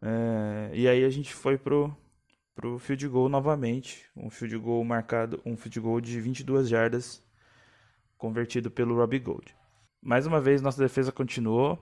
É, 0.00 0.70
e 0.72 0.88
aí 0.88 1.04
a 1.04 1.10
gente 1.10 1.32
foi 1.32 1.58
pro, 1.58 1.94
pro 2.54 2.78
field 2.78 3.06
goal 3.08 3.28
novamente, 3.28 4.06
um 4.16 4.30
field 4.30 4.56
goal 4.58 4.84
marcado, 4.84 5.40
um 5.44 5.56
field 5.56 5.80
goal 5.80 6.00
de 6.00 6.20
22 6.20 6.68
jardas 6.68 7.22
convertido 8.16 8.70
pelo 8.70 8.96
Robbie 8.96 9.18
Gold. 9.18 9.54
Mais 10.04 10.26
uma 10.26 10.38
vez, 10.38 10.60
nossa 10.60 10.82
defesa 10.82 11.10
continuou 11.10 11.78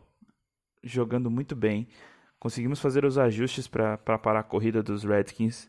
jogando 0.80 1.28
muito 1.28 1.56
bem. 1.56 1.88
Conseguimos 2.38 2.78
fazer 2.78 3.04
os 3.04 3.19
ajustes 3.19 3.66
para 3.66 3.98
parar 3.98 4.38
a 4.38 4.44
corrida 4.44 4.80
dos 4.80 5.02
Redskins. 5.02 5.68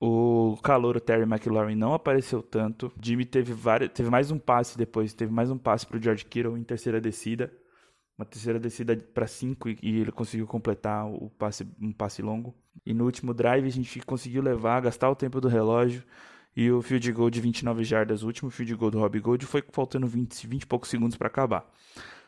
O 0.00 0.56
calouro 0.62 1.00
Terry 1.00 1.24
McLaurin 1.24 1.74
não 1.74 1.92
apareceu 1.92 2.40
tanto. 2.40 2.92
Jimmy 3.02 3.24
teve, 3.24 3.52
várias, 3.52 3.90
teve 3.90 4.08
mais 4.08 4.30
um 4.30 4.38
passe 4.38 4.78
depois, 4.78 5.12
teve 5.12 5.32
mais 5.32 5.50
um 5.50 5.58
passe 5.58 5.84
para 5.84 5.96
o 5.96 6.00
George 6.00 6.24
Kittle 6.24 6.56
em 6.56 6.62
terceira 6.62 7.00
descida. 7.00 7.52
Uma 8.16 8.24
terceira 8.24 8.60
descida 8.60 8.96
para 8.96 9.26
5 9.26 9.68
e, 9.68 9.78
e 9.82 10.00
ele 10.00 10.12
conseguiu 10.12 10.46
completar 10.46 11.04
o 11.04 11.28
passe, 11.30 11.66
um 11.80 11.92
passe 11.92 12.22
longo. 12.22 12.54
E 12.86 12.94
no 12.94 13.06
último 13.06 13.34
drive 13.34 13.66
a 13.66 13.70
gente 13.70 13.98
conseguiu 14.02 14.40
levar, 14.40 14.82
gastar 14.82 15.10
o 15.10 15.16
tempo 15.16 15.40
do 15.40 15.48
relógio. 15.48 16.04
E 16.58 16.72
o 16.72 16.82
field 16.82 17.12
goal 17.12 17.30
de 17.30 17.40
29 17.40 17.84
jardas, 17.84 18.24
o 18.24 18.26
último 18.26 18.50
field 18.50 18.74
goal 18.74 18.90
do 18.90 18.98
Robbie 18.98 19.20
Gold, 19.20 19.46
foi 19.46 19.62
faltando 19.70 20.08
20, 20.08 20.44
20 20.44 20.62
e 20.62 20.66
poucos 20.66 20.90
segundos 20.90 21.16
para 21.16 21.28
acabar. 21.28 21.64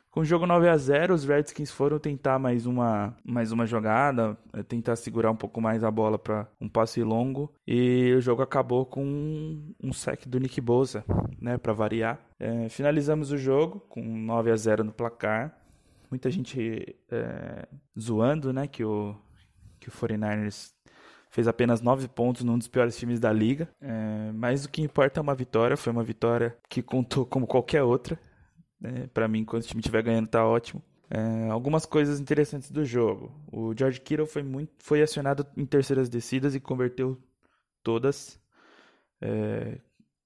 Com 0.09 0.21
o 0.21 0.25
jogo 0.25 0.47
9 0.47 0.69
a 0.69 0.77
0 0.77 1.13
os 1.13 1.25
Redskins 1.25 1.73
foram 1.73 1.99
tentar 1.99 2.39
mais 2.39 2.65
uma, 2.65 3.17
mais 3.25 3.51
uma 3.51 3.67
jogada, 3.67 4.39
eh, 4.53 4.63
tentar 4.63 4.95
segurar 4.95 5.33
um 5.33 5.37
pouco 5.37 5.61
mais 5.61 5.83
a 5.83 5.91
bola 5.91 6.17
para 6.17 6.47
um 6.61 6.69
passe 6.69 7.03
longo. 7.03 7.53
E 7.67 8.15
o 8.17 8.21
jogo 8.21 8.41
acabou 8.41 8.87
com 8.87 9.05
um, 9.05 9.75
um 9.83 9.93
sec 9.93 10.25
do 10.29 10.39
Nick 10.39 10.61
Bosa, 10.61 11.05
né, 11.41 11.59
para 11.59 11.73
variar. 11.73 12.21
É, 12.39 12.69
finalizamos 12.69 13.33
o 13.33 13.37
jogo 13.37 13.81
com 13.89 14.01
9 14.01 14.53
a 14.53 14.57
0 14.57 14.85
no 14.85 14.93
placar. 14.93 15.59
Muita 16.09 16.31
gente 16.31 16.95
é, 17.11 17.67
zoando 17.99 18.53
né, 18.53 18.69
que, 18.69 18.85
o, 18.85 19.17
que 19.81 19.89
o 19.89 19.93
49ers 19.93 20.71
fez 21.31 21.47
apenas 21.47 21.81
9 21.81 22.09
pontos 22.09 22.43
num 22.43 22.59
dos 22.59 22.69
piores 22.69 22.97
times 22.99 23.21
da 23.21 23.33
liga. 23.33 23.69
É, 23.81 24.33
mas 24.33 24.65
o 24.65 24.69
que 24.69 24.83
importa 24.83 25.21
é 25.21 25.23
uma 25.23 25.35
vitória. 25.35 25.77
Foi 25.77 25.93
uma 25.93 26.03
vitória 26.03 26.57
que 26.69 26.83
contou 26.83 27.25
como 27.25 27.47
qualquer 27.47 27.83
outra. 27.83 28.21
É, 28.83 29.07
para 29.07 29.29
mim, 29.29 29.45
quando 29.45 29.63
o 29.63 29.67
time 29.67 29.81
estiver 29.81 30.03
ganhando, 30.03 30.29
tá 30.29 30.45
ótimo. 30.45 30.83
É, 31.09 31.51
algumas 31.51 31.87
coisas 31.87 32.21
interessantes 32.21 32.71
do 32.71 32.85
jogo. 32.85 33.33
O 33.53 33.75
George 33.77 34.01
Kittle 34.01 34.27
foi, 34.27 34.43
muito, 34.43 34.73
foi 34.79 35.03
acionado 35.03 35.47
em 35.57 35.65
terceiras 35.65 36.09
descidas 36.09 36.55
e 36.55 36.61
converteu 36.61 37.19
todas. 37.83 38.41
É, 39.21 39.79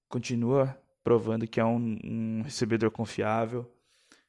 continua 0.09 0.79
provando 1.03 1.47
que 1.47 1.61
é 1.61 1.65
um, 1.65 1.99
um 2.05 2.43
recebedor 2.43 2.91
confiável. 2.91 3.71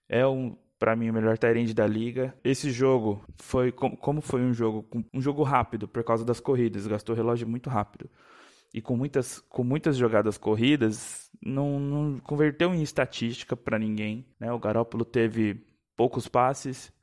É 0.10 0.26
um, 0.28 0.58
para 0.86 0.96
mim 0.96 1.10
o 1.10 1.14
melhor 1.14 1.36
Tyrande 1.36 1.74
da 1.74 1.88
liga. 1.88 2.32
Esse 2.44 2.70
jogo 2.70 3.26
foi 3.38 3.72
como 3.72 4.22
foi 4.22 4.42
um 4.42 4.54
jogo 4.54 4.88
um 5.12 5.20
jogo 5.20 5.42
rápido 5.42 5.88
por 5.88 6.04
causa 6.04 6.24
das 6.24 6.40
corridas, 6.40 6.86
gastou 6.86 7.16
relógio 7.16 7.48
muito 7.48 7.72
rápido. 7.72 8.08
E 8.72 8.84
com 8.84 8.96
muitas 8.96 9.40
com 9.50 9.64
muitas 9.64 9.98
jogadas 9.98 10.38
corridas, 10.38 11.32
não, 11.44 11.80
não 11.80 12.20
converteu 12.20 12.72
em 12.72 12.84
estatística 12.84 13.58
para 13.58 13.80
ninguém, 13.80 14.28
né? 14.40 14.54
O 14.54 14.60
Garoppolo 14.60 15.04
teve 15.04 15.66
poucos 15.98 16.28
passes, 16.28 16.94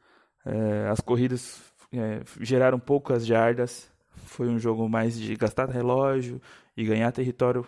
é, 0.47 0.87
as 0.89 1.01
corridas 1.01 1.61
é, 1.93 2.21
geraram 2.41 2.79
poucas 2.79 3.27
jardas. 3.27 3.91
Foi 4.27 4.47
um 4.49 4.61
jogo 4.61 4.89
mais 4.89 5.19
de 5.19 5.35
gastar 5.35 5.69
relógio 5.69 6.41
e 6.77 6.85
ganhar 6.85 7.11
território 7.11 7.67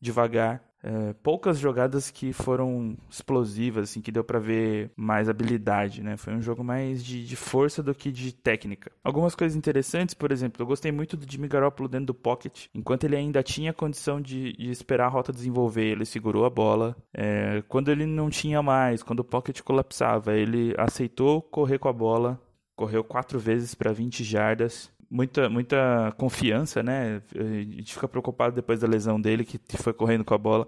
devagar. 0.00 0.64
É, 0.82 1.12
poucas 1.22 1.58
jogadas 1.58 2.10
que 2.10 2.32
foram 2.32 2.96
explosivas, 3.08 3.90
assim, 3.90 4.00
que 4.00 4.10
deu 4.10 4.24
para 4.24 4.40
ver 4.40 4.90
mais 4.96 5.28
habilidade, 5.28 6.02
né? 6.02 6.16
Foi 6.16 6.34
um 6.34 6.42
jogo 6.42 6.64
mais 6.64 7.04
de, 7.04 7.24
de, 7.24 7.36
força 7.36 7.82
do 7.82 7.94
que 7.94 8.10
de 8.10 8.32
técnica. 8.32 8.90
Algumas 9.04 9.34
coisas 9.34 9.56
interessantes, 9.56 10.14
por 10.14 10.32
exemplo, 10.32 10.60
eu 10.60 10.66
gostei 10.66 10.90
muito 10.90 11.16
do 11.16 11.30
Jimmy 11.30 11.46
Garoppolo 11.46 11.88
dentro 11.88 12.06
do 12.06 12.14
pocket. 12.14 12.66
Enquanto 12.74 13.04
ele 13.04 13.16
ainda 13.16 13.42
tinha 13.42 13.72
condição 13.72 14.20
de, 14.20 14.52
de 14.54 14.70
esperar 14.70 15.06
a 15.06 15.08
rota 15.08 15.32
desenvolver, 15.32 15.92
ele 15.92 16.04
segurou 16.04 16.44
a 16.44 16.50
bola. 16.50 16.96
É, 17.14 17.62
quando 17.68 17.90
ele 17.90 18.06
não 18.06 18.28
tinha 18.28 18.60
mais, 18.60 19.02
quando 19.02 19.20
o 19.20 19.24
pocket 19.24 19.60
colapsava, 19.62 20.34
ele 20.34 20.74
aceitou 20.76 21.40
correr 21.40 21.78
com 21.78 21.88
a 21.88 21.92
bola. 21.92 22.40
Correu 22.74 23.04
quatro 23.04 23.38
vezes 23.38 23.74
para 23.74 23.92
20 23.92 24.24
jardas 24.24 24.90
muita, 25.12 25.48
muita 25.48 26.12
confiança, 26.16 26.82
né? 26.82 27.22
A 27.36 27.42
gente 27.42 27.94
fica 27.94 28.08
preocupado 28.08 28.56
depois 28.56 28.80
da 28.80 28.88
lesão 28.88 29.20
dele, 29.20 29.44
que 29.44 29.60
foi 29.76 29.92
correndo 29.92 30.24
com 30.24 30.34
a 30.34 30.38
bola. 30.38 30.66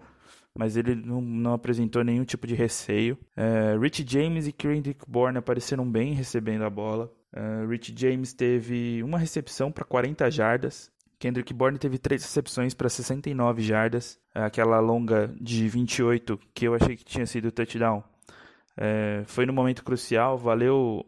Mas 0.56 0.76
ele 0.76 0.94
não, 0.94 1.20
não 1.20 1.54
apresentou 1.54 2.04
nenhum 2.04 2.24
tipo 2.24 2.46
de 2.46 2.54
receio. 2.54 3.18
É, 3.36 3.76
Rich 3.76 4.04
James 4.06 4.46
e 4.46 4.52
Kendrick 4.52 5.04
Bourne 5.08 5.38
apareceram 5.38 5.90
bem 5.90 6.12
recebendo 6.12 6.62
a 6.62 6.70
bola. 6.70 7.10
É, 7.32 7.66
Rich 7.66 7.92
James 7.96 8.32
teve 8.32 9.02
uma 9.02 9.18
recepção 9.18 9.72
para 9.72 9.84
40 9.84 10.30
jardas. 10.30 10.92
Kendrick 11.18 11.52
Bourne 11.52 11.78
teve 11.78 11.98
três 11.98 12.22
recepções 12.22 12.72
para 12.72 12.88
69 12.88 13.62
jardas. 13.62 14.20
É, 14.32 14.44
aquela 14.44 14.78
longa 14.78 15.34
de 15.40 15.68
28 15.68 16.38
que 16.54 16.68
eu 16.68 16.74
achei 16.74 16.94
que 16.96 17.04
tinha 17.04 17.26
sido 17.26 17.50
touchdown 17.50 18.04
é, 18.76 19.22
foi 19.26 19.46
no 19.46 19.52
momento 19.52 19.84
crucial, 19.84 20.36
valeu 20.36 21.04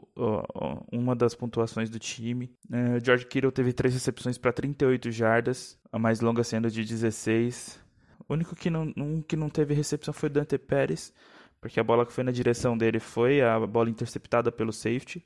uma 0.92 1.16
das 1.16 1.35
pontuações 1.35 1.90
do 1.90 1.99
time. 1.99 2.54
É, 2.70 3.04
George 3.04 3.26
Kittle 3.26 3.50
teve 3.50 3.73
três 3.73 3.92
recepções 3.92 4.38
para 4.38 4.52
38 4.52 5.11
jardas, 5.11 5.78
a 5.90 5.99
mais 5.99 6.20
longa 6.20 6.44
sendo 6.44 6.70
de 6.70 6.85
16. 6.85 7.80
O 8.28 8.35
único 8.35 8.54
que 8.54 8.70
não, 8.70 8.92
um 8.96 9.20
que 9.20 9.37
não 9.37 9.49
teve 9.49 9.75
recepção 9.75 10.14
foi 10.14 10.28
Dante 10.28 10.56
Pérez, 10.58 11.12
porque 11.61 11.80
a 11.80 11.85
bola 11.85 12.06
que 12.06 12.12
foi 12.12 12.23
na 12.23 12.30
direção 12.30 12.78
dele 12.78 13.00
foi 13.00 13.42
a 13.42 13.58
bola 13.66 13.90
interceptada 13.90 14.52
pelo 14.52 14.73
safety. 14.73 15.25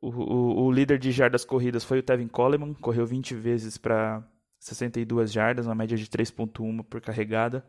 O, 0.00 0.10
o, 0.10 0.64
o 0.66 0.72
líder 0.72 0.98
de 0.98 1.10
jardas 1.10 1.44
corridas 1.44 1.82
foi 1.82 1.98
o 1.98 2.02
Tevin 2.02 2.28
Coleman, 2.28 2.74
correu 2.74 3.06
20 3.06 3.34
vezes 3.34 3.76
para 3.78 4.22
62 4.60 5.32
jardas, 5.32 5.66
uma 5.66 5.74
média 5.74 5.96
de 5.96 6.06
3.1 6.06 6.84
por 6.84 7.00
carregada. 7.00 7.64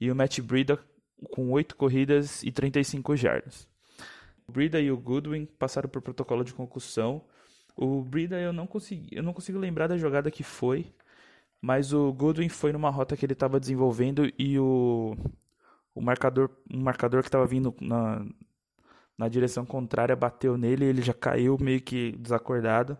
E 0.00 0.10
o 0.10 0.14
Matt 0.14 0.40
Breida 0.40 0.78
com 1.30 1.50
8 1.50 1.76
corridas 1.76 2.42
e 2.42 2.50
35 2.50 3.16
jardas. 3.16 3.68
O 4.46 4.52
Brida 4.52 4.80
e 4.80 4.90
o 4.90 4.96
Goodwin 4.96 5.46
passaram 5.46 5.88
por 5.88 6.02
protocolo 6.02 6.44
de 6.44 6.52
concussão. 6.52 7.22
O 7.76 8.02
Brida 8.02 8.40
eu 8.40 8.52
não 8.52 8.66
consegui, 8.66 9.08
eu 9.12 9.22
não 9.22 9.32
consigo 9.32 9.58
lembrar 9.58 9.86
da 9.86 9.96
jogada 9.96 10.30
que 10.30 10.42
foi, 10.42 10.92
mas 11.60 11.92
o 11.92 12.12
Goodwin 12.12 12.48
foi 12.48 12.72
numa 12.72 12.90
rota 12.90 13.16
que 13.16 13.24
ele 13.24 13.32
estava 13.32 13.60
desenvolvendo 13.60 14.30
e 14.38 14.58
o, 14.58 15.16
o 15.94 16.00
marcador, 16.00 16.50
um 16.72 16.80
marcador 16.80 17.22
que 17.22 17.28
estava 17.28 17.46
vindo 17.46 17.74
na, 17.80 18.26
na 19.16 19.28
direção 19.28 19.64
contrária 19.64 20.16
bateu 20.16 20.56
nele, 20.56 20.84
ele 20.84 21.02
já 21.02 21.14
caiu 21.14 21.56
meio 21.60 21.80
que 21.80 22.12
desacordado. 22.12 22.98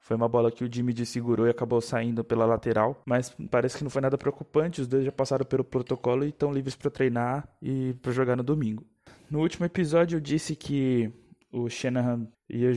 Foi 0.00 0.16
uma 0.16 0.28
bola 0.28 0.50
que 0.50 0.64
o 0.64 0.72
Jimmy 0.72 0.94
D 0.94 1.04
segurou 1.04 1.46
e 1.46 1.50
acabou 1.50 1.80
saindo 1.80 2.24
pela 2.24 2.46
lateral, 2.46 3.00
mas 3.04 3.36
parece 3.50 3.76
que 3.76 3.84
não 3.84 3.90
foi 3.90 4.00
nada 4.00 4.16
preocupante. 4.16 4.80
Os 4.80 4.88
dois 4.88 5.04
já 5.04 5.12
passaram 5.12 5.44
pelo 5.44 5.62
protocolo 5.62 6.24
e 6.24 6.30
estão 6.30 6.52
livres 6.52 6.74
para 6.74 6.90
treinar 6.90 7.46
e 7.60 7.94
para 8.00 8.10
jogar 8.10 8.34
no 8.34 8.42
domingo. 8.42 8.84
No 9.30 9.40
último 9.40 9.66
episódio 9.66 10.16
eu 10.16 10.20
disse 10.20 10.56
que 10.56 11.12
o 11.52 11.68
Shanahan 11.68 12.26
ia 12.48 12.72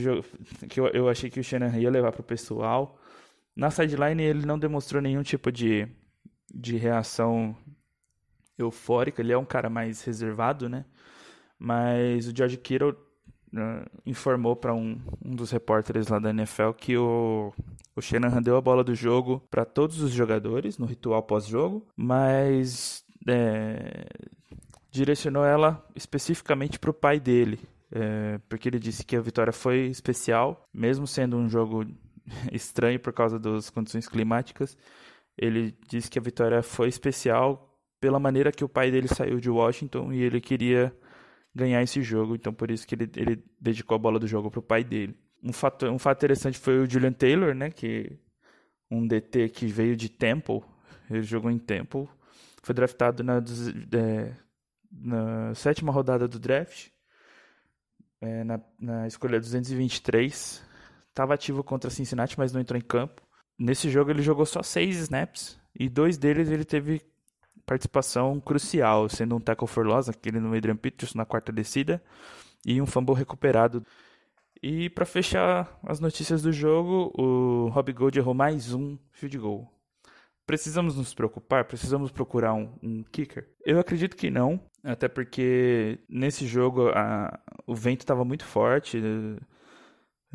que 0.68 0.78
eu, 0.78 0.86
eu 0.88 1.08
achei 1.08 1.30
que 1.30 1.40
o 1.40 1.44
Shanahan 1.44 1.78
ia 1.78 1.90
levar 1.90 2.12
para 2.12 2.20
o 2.20 2.24
pessoal. 2.24 2.98
Na 3.56 3.70
sideline 3.70 4.22
ele 4.22 4.44
não 4.44 4.58
demonstrou 4.58 5.00
nenhum 5.00 5.22
tipo 5.22 5.50
de, 5.50 5.88
de 6.52 6.76
reação 6.76 7.56
eufórica, 8.58 9.22
ele 9.22 9.32
é 9.32 9.38
um 9.38 9.44
cara 9.44 9.70
mais 9.70 10.02
reservado, 10.04 10.68
né? 10.68 10.84
Mas 11.58 12.28
o 12.28 12.36
George 12.36 12.58
Kittle 12.58 12.94
uh, 13.54 13.88
informou 14.04 14.56
para 14.56 14.74
um, 14.74 14.98
um 15.24 15.34
dos 15.34 15.50
repórteres 15.50 16.08
lá 16.08 16.18
da 16.18 16.30
NFL 16.30 16.72
que 16.76 16.96
o, 16.96 17.52
o 17.96 18.00
Shanahan 18.00 18.42
deu 18.42 18.56
a 18.56 18.60
bola 18.60 18.84
do 18.84 18.94
jogo 18.94 19.42
para 19.50 19.64
todos 19.64 20.00
os 20.00 20.10
jogadores 20.10 20.78
no 20.78 20.86
ritual 20.86 21.22
pós-jogo, 21.22 21.86
mas 21.96 23.04
é, 23.28 24.06
direcionou 24.90 25.44
ela 25.44 25.84
especificamente 25.94 26.78
para 26.78 26.90
o 26.90 26.94
pai 26.94 27.18
dele, 27.18 27.60
é, 27.90 28.38
porque 28.48 28.68
ele 28.68 28.78
disse 28.78 29.04
que 29.04 29.16
a 29.16 29.20
vitória 29.20 29.52
foi 29.52 29.86
especial, 29.86 30.66
mesmo 30.72 31.06
sendo 31.06 31.36
um 31.36 31.48
jogo 31.48 31.86
estranho 32.52 33.00
por 33.00 33.12
causa 33.12 33.38
das 33.38 33.70
condições 33.70 34.08
climáticas. 34.08 34.76
Ele 35.36 35.74
disse 35.88 36.10
que 36.10 36.18
a 36.18 36.22
vitória 36.22 36.62
foi 36.62 36.88
especial 36.88 37.70
pela 38.00 38.20
maneira 38.20 38.52
que 38.52 38.62
o 38.64 38.68
pai 38.68 38.90
dele 38.90 39.08
saiu 39.08 39.40
de 39.40 39.50
Washington 39.50 40.12
e 40.12 40.22
ele 40.22 40.40
queria 40.40 40.94
ganhar 41.54 41.82
esse 41.82 42.02
jogo. 42.02 42.34
Então, 42.34 42.52
por 42.52 42.70
isso 42.70 42.86
que 42.86 42.94
ele, 42.94 43.10
ele 43.16 43.44
dedicou 43.60 43.94
a 43.94 43.98
bola 43.98 44.18
do 44.18 44.26
jogo 44.26 44.50
para 44.50 44.60
o 44.60 44.62
pai 44.62 44.82
dele. 44.82 45.16
Um 45.42 45.52
fato, 45.52 45.86
um 45.86 45.98
fato 45.98 46.18
interessante 46.18 46.58
foi 46.58 46.80
o 46.80 46.90
Julian 46.90 47.12
Taylor, 47.12 47.54
né? 47.54 47.70
Que 47.70 48.18
um 48.90 49.06
DT 49.06 49.48
que 49.50 49.66
veio 49.66 49.96
de 49.96 50.08
Temple. 50.08 50.62
Ele 51.10 51.22
jogou 51.22 51.50
em 51.50 51.58
Temple. 51.58 52.08
Foi 52.62 52.74
draftado 52.74 53.22
na, 53.22 53.38
é, 53.38 54.32
na 54.90 55.54
sétima 55.54 55.92
rodada 55.92 56.26
do 56.26 56.38
draft. 56.38 56.88
É, 58.20 58.42
na, 58.42 58.60
na 58.80 59.06
escolha 59.06 59.38
223. 59.38 60.64
Estava 61.08 61.34
ativo 61.34 61.62
contra 61.62 61.90
Cincinnati, 61.90 62.38
mas 62.38 62.52
não 62.52 62.60
entrou 62.60 62.78
em 62.78 62.84
campo. 62.84 63.22
Nesse 63.58 63.88
jogo 63.88 64.10
ele 64.10 64.22
jogou 64.22 64.46
só 64.46 64.62
seis 64.62 64.96
snaps. 64.96 65.60
E 65.78 65.88
dois 65.88 66.16
deles 66.16 66.50
ele 66.50 66.64
teve 66.64 67.02
participação 67.66 68.40
crucial, 68.40 69.08
sendo 69.08 69.36
um 69.36 69.40
tackle 69.40 69.68
for 69.68 69.86
loss, 69.86 70.08
aquele 70.08 70.40
no 70.40 70.54
Adrian 70.54 70.76
Peterson 70.76 71.18
na 71.18 71.24
quarta 71.24 71.52
descida, 71.52 72.02
e 72.66 72.80
um 72.80 72.86
fumble 72.86 73.14
recuperado. 73.14 73.84
E 74.62 74.88
para 74.88 75.04
fechar 75.04 75.78
as 75.82 76.00
notícias 76.00 76.42
do 76.42 76.52
jogo, 76.52 77.12
o 77.20 77.68
Rob 77.68 77.92
Gold 77.92 78.18
errou 78.18 78.34
mais 78.34 78.72
um 78.72 78.96
field 79.12 79.38
goal. 79.38 79.70
Precisamos 80.46 80.96
nos 80.96 81.14
preocupar? 81.14 81.64
Precisamos 81.64 82.10
procurar 82.10 82.54
um, 82.54 82.72
um 82.82 83.02
kicker? 83.02 83.48
Eu 83.64 83.78
acredito 83.78 84.16
que 84.16 84.30
não, 84.30 84.60
até 84.82 85.08
porque 85.08 85.98
nesse 86.08 86.46
jogo 86.46 86.88
a, 86.90 87.38
o 87.66 87.74
vento 87.74 88.00
estava 88.00 88.24
muito 88.24 88.44
forte. 88.44 89.00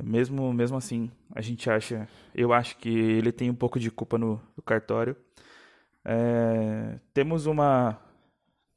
Mesmo, 0.04 0.54
mesmo 0.54 0.78
assim, 0.78 1.12
a 1.36 1.42
gente 1.42 1.70
acha, 1.70 2.08
eu 2.34 2.54
acho 2.54 2.78
que 2.78 2.90
ele 2.90 3.32
tem 3.32 3.50
um 3.50 3.56
pouco 3.56 3.80
de 3.80 3.92
culpa 3.92 4.18
no, 4.18 4.42
no 4.56 4.64
cartório. 4.64 5.16
É, 6.12 6.98
temos 7.14 7.46
uma 7.46 8.02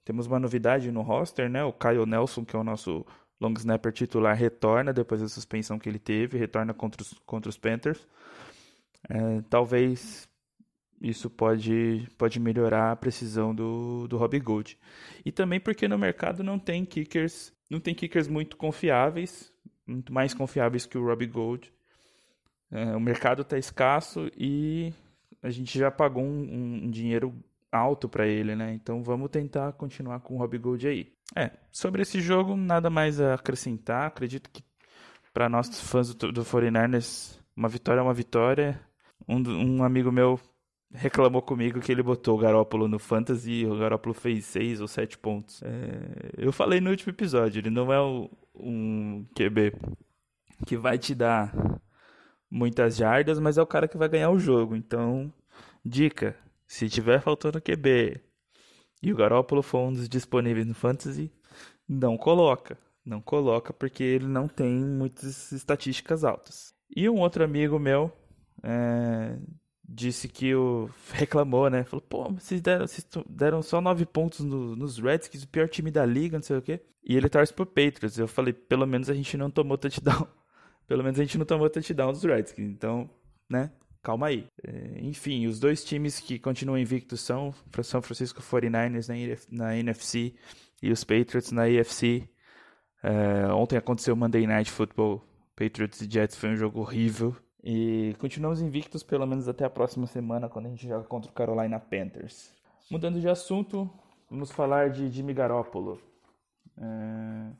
temos 0.04 0.26
uma 0.26 0.38
novidade 0.38 0.92
no 0.92 1.00
roster, 1.00 1.48
né? 1.48 1.64
O 1.64 1.72
Kyle 1.72 2.04
Nelson, 2.04 2.44
que 2.44 2.54
é 2.54 2.58
o 2.58 2.64
nosso 2.64 3.06
long 3.40 3.54
snapper 3.54 3.90
titular, 3.90 4.36
retorna 4.36 4.92
depois 4.92 5.22
da 5.22 5.28
suspensão 5.28 5.78
que 5.78 5.88
ele 5.88 5.98
teve, 5.98 6.36
retorna 6.36 6.74
contra 6.74 7.00
os, 7.00 7.14
contra 7.24 7.48
os 7.48 7.56
Panthers. 7.56 8.06
É, 9.08 9.40
talvez 9.48 10.28
isso 11.00 11.30
pode, 11.30 12.06
pode 12.18 12.38
melhorar 12.38 12.92
a 12.92 12.96
precisão 12.96 13.54
do, 13.54 14.06
do 14.08 14.18
Robbie 14.18 14.38
Gold. 14.38 14.78
E 15.24 15.32
também 15.32 15.58
porque 15.58 15.88
no 15.88 15.98
mercado 15.98 16.42
não 16.42 16.58
tem 16.58 16.84
kickers, 16.84 17.50
não 17.70 17.80
tem 17.80 17.94
kickers 17.94 18.28
muito 18.28 18.58
confiáveis, 18.58 19.50
muito 19.86 20.12
mais 20.12 20.34
confiáveis 20.34 20.84
que 20.84 20.98
o 20.98 21.06
Robbie 21.06 21.26
Gold. 21.28 21.72
É, 22.70 22.94
o 22.94 23.00
mercado 23.00 23.40
está 23.40 23.56
escasso 23.56 24.30
e 24.36 24.92
a 25.42 25.50
gente 25.50 25.78
já 25.78 25.90
pagou 25.90 26.22
um, 26.22 26.84
um 26.84 26.90
dinheiro 26.90 27.34
alto 27.70 28.08
para 28.08 28.26
ele, 28.26 28.54
né? 28.54 28.72
Então 28.74 29.02
vamos 29.02 29.30
tentar 29.30 29.72
continuar 29.72 30.20
com 30.20 30.34
o 30.34 30.38
Robbie 30.38 30.58
Gold 30.58 30.86
aí. 30.86 31.12
É, 31.34 31.50
sobre 31.70 32.02
esse 32.02 32.20
jogo, 32.20 32.56
nada 32.56 32.90
mais 32.90 33.20
a 33.20 33.34
acrescentar. 33.34 34.06
Acredito 34.06 34.50
que 34.50 34.62
para 35.32 35.48
nós 35.48 35.80
fãs 35.80 36.14
do, 36.14 36.30
do 36.30 36.44
49ers, 36.44 37.38
uma 37.56 37.68
vitória 37.68 38.00
é 38.00 38.02
uma 38.02 38.14
vitória. 38.14 38.80
Um, 39.26 39.78
um 39.78 39.82
amigo 39.82 40.12
meu 40.12 40.38
reclamou 40.94 41.40
comigo 41.40 41.80
que 41.80 41.90
ele 41.90 42.02
botou 42.02 42.36
o 42.36 42.40
Garópolo 42.40 42.86
no 42.86 42.98
Fantasy 42.98 43.62
e 43.62 43.66
o 43.66 43.78
Garópolo 43.78 44.14
fez 44.14 44.44
6 44.44 44.80
ou 44.82 44.88
7 44.88 45.16
pontos. 45.18 45.62
É, 45.62 46.32
eu 46.36 46.52
falei 46.52 46.80
no 46.80 46.90
último 46.90 47.10
episódio, 47.10 47.60
ele 47.60 47.70
não 47.70 47.92
é 47.92 48.00
o, 48.00 48.30
um 48.54 49.24
QB 49.34 49.72
que 50.66 50.76
vai 50.76 50.98
te 50.98 51.14
dar 51.14 51.52
muitas 52.52 52.96
jardas, 52.96 53.40
mas 53.40 53.56
é 53.56 53.62
o 53.62 53.66
cara 53.66 53.88
que 53.88 53.96
vai 53.96 54.08
ganhar 54.08 54.30
o 54.30 54.38
jogo. 54.38 54.76
Então, 54.76 55.32
dica: 55.82 56.36
se 56.66 56.88
tiver 56.88 57.20
faltando 57.20 57.60
QB 57.60 58.20
e 59.02 59.12
o 59.12 59.16
Garópolo 59.16 59.62
for 59.62 59.88
um 59.88 59.92
dos 59.92 60.08
disponíveis 60.08 60.66
no 60.66 60.74
Fantasy, 60.74 61.32
não 61.88 62.16
coloca. 62.16 62.78
Não 63.04 63.20
coloca 63.20 63.72
porque 63.72 64.04
ele 64.04 64.26
não 64.28 64.46
tem 64.46 64.70
muitas 64.70 65.50
estatísticas 65.50 66.22
altas. 66.22 66.72
E 66.94 67.08
um 67.08 67.18
outro 67.18 67.42
amigo 67.42 67.78
meu 67.78 68.12
é, 68.62 69.36
disse 69.82 70.28
que 70.28 70.54
o 70.54 70.88
reclamou, 71.12 71.68
né? 71.70 71.82
Falou, 71.84 72.04
pô, 72.08 72.32
vocês 72.34 72.60
deram, 72.60 72.86
vocês 72.86 73.04
deram 73.28 73.62
só 73.62 73.80
nove 73.80 74.06
pontos 74.06 74.40
no, 74.40 74.76
nos 74.76 74.98
Redskins, 74.98 75.42
o 75.42 75.48
pior 75.48 75.68
time 75.68 75.90
da 75.90 76.06
liga, 76.06 76.36
não 76.36 76.42
sei 76.42 76.58
o 76.58 76.62
quê. 76.62 76.80
E 77.02 77.16
ele 77.16 77.28
torce 77.28 77.52
pro 77.52 77.66
Patriots. 77.66 78.18
Eu 78.18 78.28
falei, 78.28 78.52
pelo 78.52 78.86
menos 78.86 79.10
a 79.10 79.14
gente 79.14 79.36
não 79.36 79.50
tomou 79.50 79.76
touchdown. 79.76 80.28
Pelo 80.86 81.02
menos 81.02 81.18
a 81.18 81.22
gente 81.22 81.38
não 81.38 81.46
tomou 81.46 81.68
touchdown 81.70 82.12
dos 82.12 82.24
Redskins. 82.24 82.70
Então, 82.70 83.08
né? 83.48 83.70
Calma 84.02 84.26
aí. 84.26 84.46
É, 84.66 85.00
enfim, 85.00 85.46
os 85.46 85.60
dois 85.60 85.84
times 85.84 86.18
que 86.18 86.38
continuam 86.38 86.78
invictos 86.78 87.20
são 87.20 87.54
São 87.82 88.02
Francisco 88.02 88.42
49ers 88.42 89.08
na, 89.50 89.66
na 89.66 89.76
NFC 89.76 90.34
e 90.82 90.90
os 90.90 91.04
Patriots 91.04 91.52
na 91.52 91.62
AFC. 91.64 92.28
É, 93.02 93.52
ontem 93.52 93.76
aconteceu 93.76 94.14
o 94.14 94.16
Monday 94.16 94.46
Night 94.46 94.70
Football. 94.70 95.22
Patriots 95.54 96.00
e 96.00 96.10
Jets 96.10 96.36
foi 96.36 96.50
um 96.50 96.56
jogo 96.56 96.80
horrível. 96.80 97.36
E 97.62 98.16
continuamos 98.18 98.60
invictos 98.60 99.04
pelo 99.04 99.24
menos 99.24 99.48
até 99.48 99.64
a 99.64 99.70
próxima 99.70 100.06
semana, 100.06 100.48
quando 100.48 100.66
a 100.66 100.70
gente 100.70 100.88
joga 100.88 101.06
contra 101.06 101.30
o 101.30 101.34
Carolina 101.34 101.78
Panthers. 101.78 102.52
Mudando 102.90 103.20
de 103.20 103.28
assunto, 103.28 103.88
vamos 104.28 104.50
falar 104.50 104.90
de 104.90 105.08
Jimmy 105.08 105.32
Garoppolo. 105.32 106.00
É... 106.76 107.52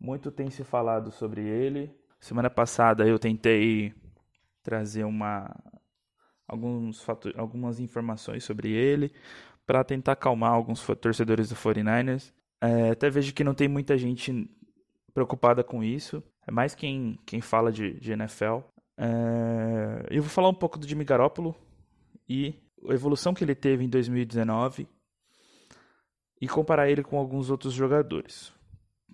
Muito 0.00 0.32
tem 0.32 0.50
se 0.50 0.64
falado 0.64 1.12
sobre 1.12 1.42
ele. 1.42 1.94
Semana 2.24 2.48
passada 2.48 3.06
eu 3.06 3.18
tentei 3.18 3.92
trazer 4.62 5.04
uma, 5.04 5.54
alguns 6.48 7.02
fator, 7.02 7.34
algumas 7.36 7.78
informações 7.78 8.44
sobre 8.44 8.72
ele 8.72 9.12
para 9.66 9.84
tentar 9.84 10.12
acalmar 10.12 10.52
alguns 10.52 10.82
torcedores 11.02 11.50
do 11.50 11.54
49ers. 11.54 12.32
É, 12.62 12.92
até 12.92 13.10
vejo 13.10 13.34
que 13.34 13.44
não 13.44 13.52
tem 13.52 13.68
muita 13.68 13.98
gente 13.98 14.50
preocupada 15.12 15.62
com 15.62 15.84
isso. 15.84 16.22
É 16.48 16.50
mais 16.50 16.74
quem, 16.74 17.18
quem 17.26 17.42
fala 17.42 17.70
de, 17.70 18.00
de 18.00 18.12
NFL. 18.12 18.60
É, 18.96 20.06
eu 20.10 20.22
vou 20.22 20.30
falar 20.30 20.48
um 20.48 20.54
pouco 20.54 20.78
do 20.78 20.88
Jimmy 20.88 21.04
Garoppolo 21.04 21.54
e 22.26 22.54
a 22.88 22.94
evolução 22.94 23.34
que 23.34 23.44
ele 23.44 23.54
teve 23.54 23.84
em 23.84 23.88
2019 23.90 24.88
e 26.40 26.48
comparar 26.48 26.88
ele 26.88 27.02
com 27.02 27.18
alguns 27.18 27.50
outros 27.50 27.74
jogadores. 27.74 28.50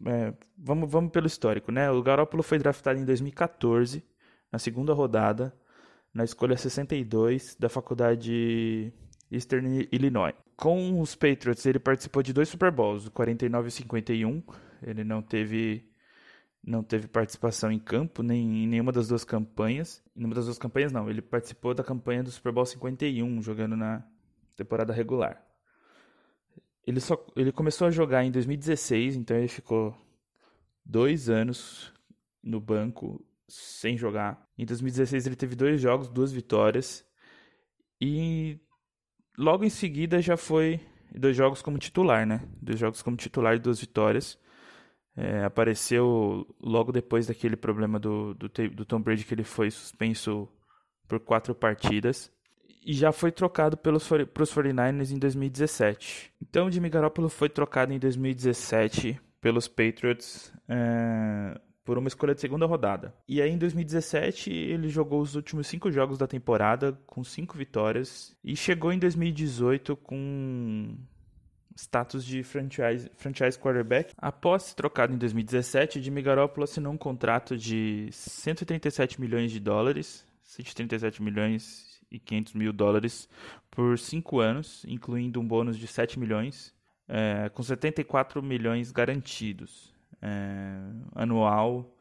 É, 0.06 0.32
vamos, 0.56 0.90
vamos 0.90 1.10
pelo 1.10 1.26
histórico, 1.26 1.70
né? 1.70 1.90
O 1.90 2.02
Garoppolo 2.02 2.42
foi 2.42 2.58
draftado 2.58 2.98
em 2.98 3.04
2014, 3.04 4.02
na 4.50 4.58
segunda 4.58 4.92
rodada, 4.92 5.54
na 6.12 6.24
escolha 6.24 6.56
62 6.56 7.56
da 7.58 7.68
faculdade 7.68 8.92
Eastern 9.30 9.88
Illinois. 9.92 10.34
Com 10.56 11.00
os 11.00 11.14
Patriots, 11.14 11.64
ele 11.66 11.78
participou 11.78 12.22
de 12.22 12.32
dois 12.32 12.48
Super 12.48 12.70
Bowls, 12.70 13.06
o 13.06 13.10
49 13.10 13.68
e 13.68 13.70
51. 13.70 14.42
Ele 14.82 15.04
não 15.04 15.22
teve 15.22 15.90
não 16.62 16.82
teve 16.82 17.08
participação 17.08 17.72
em 17.72 17.78
campo, 17.78 18.22
nem 18.22 18.64
em 18.64 18.66
nenhuma 18.66 18.92
das 18.92 19.08
duas 19.08 19.24
campanhas. 19.24 20.02
Em 20.14 20.20
nenhuma 20.20 20.34
das 20.34 20.44
duas 20.44 20.58
campanhas, 20.58 20.92
não. 20.92 21.08
Ele 21.08 21.22
participou 21.22 21.72
da 21.74 21.82
campanha 21.82 22.22
do 22.22 22.30
Super 22.30 22.52
Bowl 22.52 22.66
51, 22.66 23.40
jogando 23.40 23.76
na 23.76 24.04
temporada 24.56 24.92
regular. 24.92 25.42
Ele, 26.90 26.98
só, 26.98 27.24
ele 27.36 27.52
começou 27.52 27.86
a 27.86 27.90
jogar 27.92 28.24
em 28.24 28.32
2016, 28.32 29.14
então 29.14 29.36
ele 29.36 29.46
ficou 29.46 29.96
dois 30.84 31.30
anos 31.30 31.94
no 32.42 32.60
banco 32.60 33.24
sem 33.48 33.96
jogar. 33.96 34.44
Em 34.58 34.66
2016 34.66 35.24
ele 35.24 35.36
teve 35.36 35.54
dois 35.54 35.80
jogos, 35.80 36.08
duas 36.08 36.32
vitórias. 36.32 37.06
E 38.00 38.58
logo 39.38 39.62
em 39.62 39.70
seguida 39.70 40.20
já 40.20 40.36
foi 40.36 40.80
dois 41.14 41.36
jogos 41.36 41.62
como 41.62 41.78
titular, 41.78 42.26
né? 42.26 42.40
Dois 42.60 42.80
jogos 42.80 43.02
como 43.02 43.16
titular 43.16 43.54
e 43.54 43.60
duas 43.60 43.78
vitórias. 43.78 44.36
É, 45.16 45.44
apareceu 45.44 46.44
logo 46.60 46.90
depois 46.90 47.28
daquele 47.28 47.54
problema 47.54 48.00
do, 48.00 48.34
do, 48.34 48.48
do, 48.48 48.84
Tom 48.84 49.00
Brady 49.00 49.24
que 49.24 49.32
ele 49.32 49.44
foi 49.44 49.70
suspenso 49.70 50.48
por 51.06 51.20
quatro 51.20 51.54
partidas 51.54 52.32
e 52.84 52.92
já 52.92 53.12
foi 53.12 53.30
trocado 53.30 53.76
pelos 53.76 54.08
para 54.08 54.42
os 54.42 54.54
49ers 54.54 55.10
em 55.10 55.18
2017. 55.18 56.32
Então 56.40 56.66
o 56.66 56.70
Jimmy 56.70 56.88
Garoppolo 56.88 57.28
foi 57.28 57.48
trocado 57.48 57.92
em 57.92 57.98
2017 57.98 59.20
pelos 59.40 59.68
Patriots 59.68 60.52
é, 60.68 61.58
por 61.84 61.98
uma 61.98 62.08
escolha 62.08 62.34
de 62.34 62.40
segunda 62.40 62.66
rodada. 62.66 63.14
E 63.28 63.40
aí 63.40 63.50
em 63.50 63.58
2017 63.58 64.50
ele 64.52 64.88
jogou 64.88 65.20
os 65.20 65.34
últimos 65.34 65.66
cinco 65.66 65.90
jogos 65.90 66.18
da 66.18 66.26
temporada 66.26 66.98
com 67.06 67.24
cinco 67.24 67.56
vitórias 67.56 68.36
e 68.44 68.54
chegou 68.54 68.92
em 68.92 68.98
2018 68.98 69.96
com 69.96 70.96
status 71.76 72.24
de 72.24 72.42
franchise, 72.42 73.10
franchise 73.16 73.58
quarterback. 73.58 74.12
Após 74.18 74.64
ser 74.64 74.74
trocado 74.74 75.14
em 75.14 75.18
2017, 75.18 76.02
Jimmy 76.02 76.22
Garoppolo 76.22 76.64
assinou 76.64 76.92
um 76.92 76.98
contrato 76.98 77.56
de 77.56 78.08
137 78.12 79.20
milhões 79.20 79.50
de 79.50 79.58
dólares, 79.58 80.26
137 80.42 81.22
milhões 81.22 81.89
e 82.10 82.18
500 82.18 82.54
mil 82.54 82.72
dólares 82.72 83.28
por 83.70 83.98
5 83.98 84.40
anos, 84.40 84.84
incluindo 84.86 85.40
um 85.40 85.46
bônus 85.46 85.78
de 85.78 85.86
7 85.86 86.18
milhões, 86.18 86.74
é, 87.08 87.48
com 87.50 87.62
74 87.62 88.42
milhões 88.42 88.92
garantidos 88.92 89.92
é, 90.20 90.76
anual, 91.14 91.96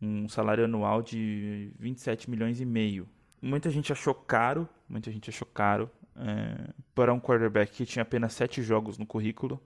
um 0.00 0.28
salário 0.28 0.64
anual 0.64 1.02
de 1.02 1.72
27 1.78 2.30
milhões 2.30 2.60
e 2.60 2.64
meio. 2.64 3.08
Muita 3.40 3.70
gente 3.70 3.92
achou 3.92 4.14
caro, 4.14 4.68
muita 4.88 5.10
gente 5.10 5.30
achou 5.30 5.46
caro, 5.46 5.90
é, 6.16 6.72
para 6.94 7.12
um 7.12 7.20
quarterback 7.20 7.72
que 7.72 7.86
tinha 7.86 8.02
apenas 8.02 8.32
sete 8.32 8.62
jogos 8.62 8.98
no 8.98 9.06
currículo, 9.06 9.60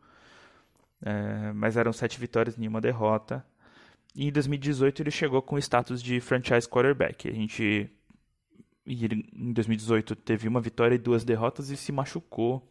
é, 1.03 1.53
mas 1.53 1.77
eram 1.77 1.93
sete 1.93 2.19
vitórias 2.19 2.57
e 2.57 2.61
nenhuma 2.61 2.81
derrota. 2.81 3.45
E 4.15 4.29
em 4.29 4.33
2018 4.33 5.03
ele 5.03 5.11
chegou 5.11 5.43
com 5.43 5.57
o 5.57 5.59
status 5.59 6.03
de 6.03 6.21
franchise 6.21 6.69
quarterback. 6.69 7.29
A 7.29 7.33
gente 7.33 7.91
e 8.87 9.05
ele, 9.05 9.29
em 9.35 9.53
2018 9.53 10.14
teve 10.16 10.49
uma 10.49 10.61
vitória 10.61 10.94
e 10.94 10.99
duas 10.99 11.25
derrotas 11.25 11.70
e 11.70 11.77
se 11.77 11.92
machucou, 11.92 12.66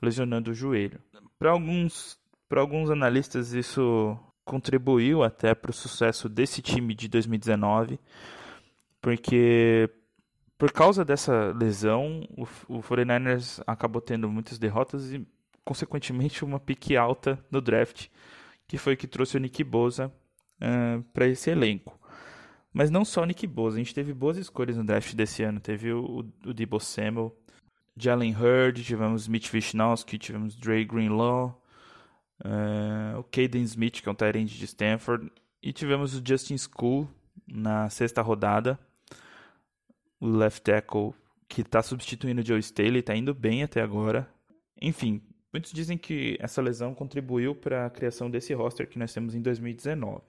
lesionando 0.00 0.50
o 0.50 0.54
joelho. 0.54 1.00
Para 1.38 1.50
alguns, 1.50 2.18
alguns 2.50 2.90
analistas 2.90 3.52
isso 3.52 4.18
contribuiu 4.44 5.22
até 5.22 5.54
para 5.54 5.70
o 5.70 5.74
sucesso 5.74 6.28
desse 6.28 6.62
time 6.62 6.94
de 6.94 7.06
2019, 7.08 8.00
porque 9.00 9.90
por 10.58 10.72
causa 10.72 11.04
dessa 11.04 11.52
lesão, 11.52 12.26
o, 12.36 12.42
o 12.78 12.82
49ers 12.82 13.62
acabou 13.64 14.02
tendo 14.02 14.28
muitas 14.28 14.58
derrotas 14.58 15.12
e, 15.12 15.24
consequentemente, 15.64 16.44
uma 16.44 16.58
pique 16.58 16.96
alta 16.96 17.38
no 17.48 17.60
draft, 17.60 18.08
que 18.66 18.76
foi 18.76 18.94
o 18.94 18.96
que 18.96 19.06
trouxe 19.06 19.36
o 19.36 19.40
Nick 19.40 19.62
Bosa 19.62 20.12
uh, 20.60 21.00
para 21.14 21.28
esse 21.28 21.48
elenco. 21.48 21.96
Mas 22.78 22.92
não 22.92 23.04
só 23.04 23.24
Nick 23.24 23.44
Bosa, 23.44 23.74
a 23.74 23.78
gente 23.80 23.92
teve 23.92 24.14
boas 24.14 24.36
escolhas 24.36 24.76
no 24.76 24.84
draft 24.84 25.12
desse 25.12 25.42
ano. 25.42 25.58
Teve 25.58 25.92
o, 25.92 26.24
o 26.46 26.54
Debo 26.54 26.78
Samuel, 26.78 27.36
Jalen 27.96 28.32
Hurd, 28.32 28.84
tivemos 28.84 29.26
Mitch 29.26 29.52
Wisnowski, 29.52 30.16
tivemos 30.16 30.54
Dre 30.54 30.84
Greenlaw, 30.84 31.60
uh, 32.44 33.18
o 33.18 33.24
Caden 33.24 33.64
Smith, 33.64 34.00
que 34.00 34.08
é 34.08 34.12
um 34.12 34.14
Tyrande 34.14 34.56
de 34.56 34.64
Stanford, 34.64 35.28
e 35.60 35.72
tivemos 35.72 36.14
o 36.14 36.22
Justin 36.24 36.56
School 36.56 37.10
na 37.48 37.90
sexta 37.90 38.22
rodada 38.22 38.78
o 40.20 40.28
left 40.28 40.62
tackle 40.62 41.12
que 41.48 41.62
está 41.62 41.82
substituindo 41.82 42.42
o 42.42 42.46
Joe 42.46 42.60
Staley, 42.60 43.00
está 43.00 43.16
indo 43.16 43.34
bem 43.34 43.64
até 43.64 43.82
agora. 43.82 44.28
Enfim, 44.80 45.20
muitos 45.52 45.72
dizem 45.72 45.98
que 45.98 46.36
essa 46.38 46.62
lesão 46.62 46.94
contribuiu 46.94 47.56
para 47.56 47.86
a 47.86 47.90
criação 47.90 48.30
desse 48.30 48.54
roster 48.54 48.88
que 48.88 49.00
nós 49.00 49.12
temos 49.12 49.34
em 49.34 49.42
2019. 49.42 50.22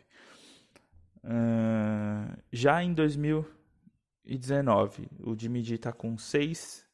Já 2.51 2.83
em 2.83 2.93
2019, 2.93 5.09
o 5.19 5.35
Jimmy 5.37 5.63
G 5.63 5.75
está 5.75 5.91
com 5.91 6.17
6 6.17 6.89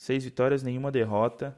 seis, 0.00 0.24
vitórias, 0.24 0.62
nenhuma 0.62 0.90
derrota, 0.90 1.54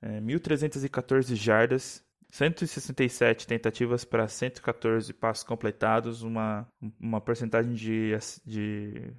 é, 0.00 0.20
1.314 0.20 1.34
jardas, 1.34 2.04
167 2.30 3.48
tentativas 3.48 4.04
para 4.04 4.28
114 4.28 5.12
passos 5.12 5.42
completados, 5.42 6.22
uma, 6.22 6.68
uma 7.00 7.20
porcentagem 7.20 7.74
de, 7.74 8.12
de 8.46 9.12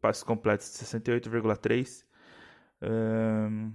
passes 0.00 0.22
completos 0.22 0.72
de 0.72 0.78
68,3. 0.78 2.02
Um, 2.80 3.74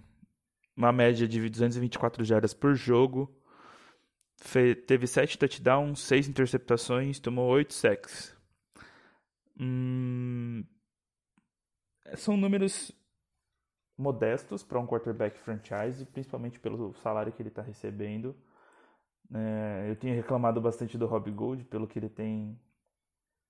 uma 0.76 0.92
média 0.92 1.28
de 1.28 1.48
224 1.48 2.24
jardas 2.24 2.56
por 2.56 2.74
jogo. 2.74 3.32
Teve 4.86 5.08
7 5.08 5.38
touchdowns, 5.38 6.00
6 6.02 6.28
interceptações, 6.28 7.20
tomou 7.20 7.50
8 7.50 7.74
sacks. 7.74 8.36
Hum, 9.60 10.64
são 12.16 12.36
números 12.36 12.92
modestos 13.98 14.64
para 14.64 14.80
um 14.80 14.88
quarterback 14.88 15.40
franchise, 15.40 16.06
principalmente 16.06 16.60
pelo 16.60 16.94
salário 16.96 17.32
que 17.32 17.42
ele 17.42 17.50
está 17.50 17.62
recebendo. 17.62 18.36
É, 19.34 19.90
eu 19.90 19.96
tinha 19.96 20.14
reclamado 20.14 20.60
bastante 20.60 20.98
do 20.98 21.06
Rob 21.06 21.32
Gold 21.32 21.64
pelo 21.66 21.88
que 21.88 21.98
ele 21.98 22.10
tem 22.10 22.60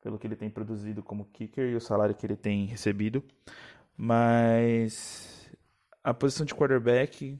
pelo 0.02 0.20
que 0.20 0.28
ele 0.28 0.36
tem 0.36 0.50
produzido 0.50 1.02
como 1.02 1.26
kicker 1.26 1.70
e 1.70 1.76
o 1.76 1.82
salário 1.82 2.14
que 2.14 2.26
ele 2.26 2.36
tem 2.36 2.66
recebido. 2.66 3.24
Mas 3.96 5.50
a 6.04 6.14
posição 6.14 6.46
de 6.46 6.54
quarterback, 6.54 7.40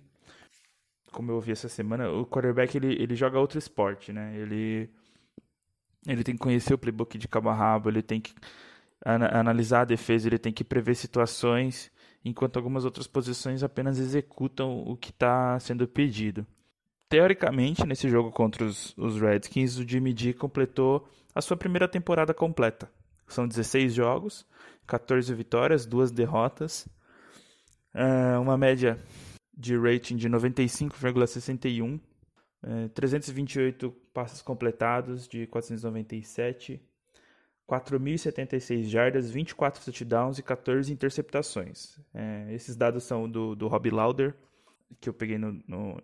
como 1.14 1.32
eu 1.32 1.36
ouvi 1.36 1.52
essa 1.52 1.70
semana, 1.70 2.10
o 2.12 2.26
quarterback 2.26 2.76
ele, 2.76 3.02
ele 3.02 3.16
joga 3.16 3.40
outro 3.40 3.58
esporte, 3.58 4.12
né? 4.12 4.36
Ele, 4.36 4.90
ele 6.06 6.24
tem 6.24 6.36
que 6.36 6.42
conhecer 6.42 6.74
o 6.74 6.78
playbook 6.78 7.18
de 7.18 7.28
cabo 7.28 7.50
a 7.50 7.54
rabo, 7.54 7.90
ele 7.90 8.02
tem 8.02 8.20
que 8.20 8.34
analisar 9.06 9.82
a 9.82 9.86
defesa, 9.86 10.28
ele 10.28 10.38
tem 10.38 10.52
que 10.52 10.64
prever 10.64 10.96
situações 10.96 11.92
enquanto 12.24 12.58
algumas 12.58 12.86
outras 12.86 13.06
posições 13.06 13.64
apenas 13.64 14.00
executam 14.00 14.80
o 14.86 14.96
que 14.96 15.12
está 15.12 15.60
sendo 15.60 15.88
pedido. 15.88 16.46
Teoricamente, 17.10 17.86
nesse 17.86 18.10
jogo 18.10 18.32
contra 18.32 18.66
os, 18.66 18.98
os 18.98 19.20
Redskins, 19.20 19.78
o 19.78 19.88
Jimmy 19.88 20.16
G 20.18 20.34
completou 20.34 21.08
a 21.36 21.42
sua 21.42 21.58
primeira 21.58 21.88
temporada 21.88 22.34
completa. 22.34 22.90
São 23.28 23.48
16 23.48 23.94
jogos, 23.94 24.46
14 24.88 25.34
vitórias, 25.34 25.86
duas 25.86 26.12
derrotas, 26.12 26.88
uh, 27.94 28.42
uma 28.42 28.58
média 28.58 29.00
de 29.54 29.78
rating 29.78 30.16
de 30.18 30.30
95,61, 30.30 32.00
uh, 32.64 32.90
328 32.90 33.92
passes 34.14 34.42
completados 34.42 35.28
de 35.28 35.46
497, 35.48 36.82
4.076 37.70 38.84
jardas, 38.84 39.30
24 39.30 39.84
touchdowns 39.84 40.38
e 40.40 40.44
14 40.44 40.92
interceptações. 40.92 41.98
Uh, 42.14 42.50
esses 42.52 42.76
dados 42.76 43.04
são 43.04 43.30
do, 43.30 43.56
do 43.56 43.68
Rob 43.68 43.90
Lauder, 43.90 44.36
que 45.00 45.10
eu 45.10 45.14
peguei 45.14 45.38
no, 45.38 45.54
no, 45.68 46.02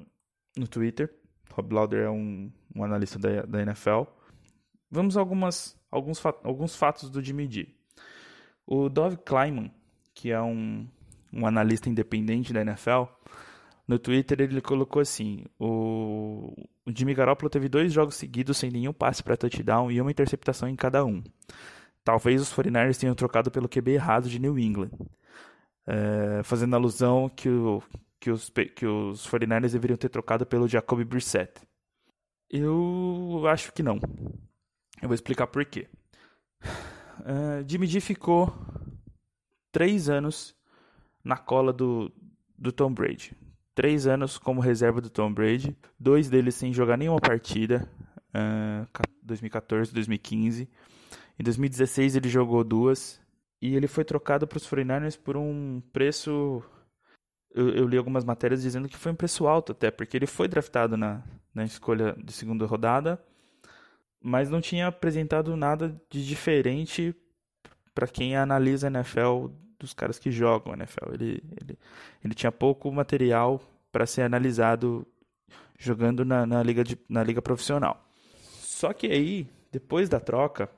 no 0.55 0.67
Twitter. 0.67 1.13
Rob 1.51 1.73
Lauder 1.73 2.03
é 2.05 2.09
um, 2.09 2.51
um 2.75 2.83
analista 2.83 3.17
da, 3.17 3.41
da 3.43 3.61
NFL. 3.61 4.03
Vamos 4.91 5.17
a 5.17 5.19
algumas, 5.19 5.79
alguns, 5.91 6.23
alguns 6.43 6.75
fatos 6.75 7.09
do 7.09 7.21
Jimmy 7.21 7.49
G. 7.49 7.67
O 8.65 8.87
Dov 8.87 9.17
Kleiman, 9.17 9.71
que 10.13 10.31
é 10.31 10.41
um, 10.41 10.87
um 11.31 11.45
analista 11.45 11.89
independente 11.89 12.53
da 12.53 12.61
NFL, 12.61 13.03
no 13.87 13.97
Twitter 13.97 14.39
ele 14.41 14.61
colocou 14.61 15.01
assim: 15.01 15.45
o, 15.59 16.53
Jimmy 16.87 17.13
Garoppolo 17.13 17.49
teve 17.49 17.67
dois 17.67 17.91
jogos 17.91 18.15
seguidos 18.15 18.57
sem 18.57 18.69
nenhum 18.69 18.93
passe 18.93 19.23
para 19.23 19.35
touchdown 19.35 19.91
e 19.91 19.99
uma 19.99 20.11
interceptação 20.11 20.69
em 20.69 20.75
cada 20.75 21.03
um. 21.03 21.23
Talvez 22.03 22.41
os 22.41 22.53
49ers 22.53 22.99
tenham 22.99 23.15
trocado 23.15 23.49
pelo 23.49 23.67
QB 23.67 23.91
errado 23.91 24.29
de 24.29 24.39
New 24.39 24.57
England, 24.57 24.91
é, 25.87 26.41
fazendo 26.43 26.75
alusão 26.75 27.29
que, 27.29 27.49
o, 27.49 27.81
que, 28.19 28.29
os, 28.29 28.51
que 28.75 28.85
os 28.85 29.27
49ers 29.27 29.71
deveriam 29.71 29.97
ter 29.97 30.09
trocado 30.09 30.45
pelo 30.45 30.67
Jacoby 30.67 31.03
Brissett. 31.03 31.53
Eu 32.49 33.43
acho 33.47 33.71
que 33.71 33.83
não. 33.83 33.99
Eu 35.01 35.07
vou 35.07 35.13
explicar 35.13 35.47
por 35.47 35.63
quê. 35.65 35.87
Uh, 37.19 37.63
Jimmy 37.67 37.85
G 37.87 37.99
ficou 37.99 38.53
três 39.71 40.09
anos 40.09 40.55
na 41.23 41.37
cola 41.37 41.73
do, 41.73 42.11
do 42.57 42.71
Tom 42.71 42.93
Brady. 42.93 43.33
Três 43.75 44.07
anos 44.07 44.37
como 44.37 44.61
reserva 44.61 44.99
do 44.99 45.09
Tom 45.09 45.33
Brady. 45.33 45.75
Dois 45.99 46.29
deles 46.29 46.55
sem 46.55 46.73
jogar 46.73 46.97
nenhuma 46.97 47.19
partida. 47.19 47.89
Uh, 48.29 48.87
2014, 49.23 49.93
2015. 49.93 50.69
Em 51.37 51.43
2016 51.43 52.15
ele 52.15 52.29
jogou 52.29 52.63
duas. 52.63 53.21
E 53.61 53.75
ele 53.75 53.87
foi 53.87 54.03
trocado 54.03 54.47
para 54.47 54.57
os 54.57 54.67
49ers 54.67 55.17
por 55.17 55.37
um 55.37 55.81
preço. 55.93 56.63
Eu, 57.53 57.69
eu, 57.69 57.87
li 57.87 57.97
algumas 57.97 58.23
matérias 58.23 58.61
dizendo 58.61 58.87
que 58.87 58.97
foi 58.97 59.11
um 59.11 59.15
preço 59.15 59.47
alto 59.47 59.71
até, 59.71 59.89
porque 59.89 60.15
ele 60.15 60.27
foi 60.27 60.47
draftado 60.47 60.95
na, 60.95 61.23
na 61.53 61.63
escolha 61.63 62.15
de 62.23 62.31
segunda 62.31 62.65
rodada 62.65 63.19
mas 64.21 64.49
não 64.49 64.59
tinha 64.59 64.87
apresentado 64.87 65.55
nada 65.55 65.99
de 66.09 66.25
diferente 66.25 67.15
para 67.93 68.07
quem 68.07 68.35
analisa 68.35 68.87
a 68.87 68.91
NFL 68.91 69.47
dos 69.79 69.93
caras 69.93 70.19
que 70.19 70.31
jogam 70.31 70.73
NFL. 70.73 71.13
Ele, 71.13 71.43
ele, 71.61 71.79
ele 72.23 72.33
tinha 72.33 72.51
pouco 72.51 72.91
material 72.91 73.61
para 73.91 74.05
ser 74.05 74.21
analisado 74.23 75.07
jogando 75.77 76.25
na, 76.25 76.45
na, 76.45 76.61
liga 76.61 76.83
de, 76.83 76.97
na 77.07 77.23
liga 77.23 77.41
profissional. 77.41 78.05
Só 78.35 78.93
que 78.93 79.07
aí, 79.07 79.47
depois 79.71 80.09
da 80.09 80.19
troca, 80.19 80.69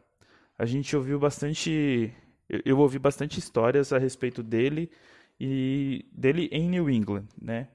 a 0.58 0.66
gente 0.66 0.96
ouviu 0.96 1.20
bastante. 1.20 2.14
Eu, 2.48 2.62
eu 2.66 2.80
ouvi 2.80 3.00
bastante 3.00 3.40
histórias 3.40 3.92
a 3.92 3.98
respeito 3.98 4.44
dele 4.44 4.92
e 5.40 6.06
dele 6.12 6.48
em 6.52 6.70
New 6.70 6.90
England, 6.90 7.26
né? 7.42 7.68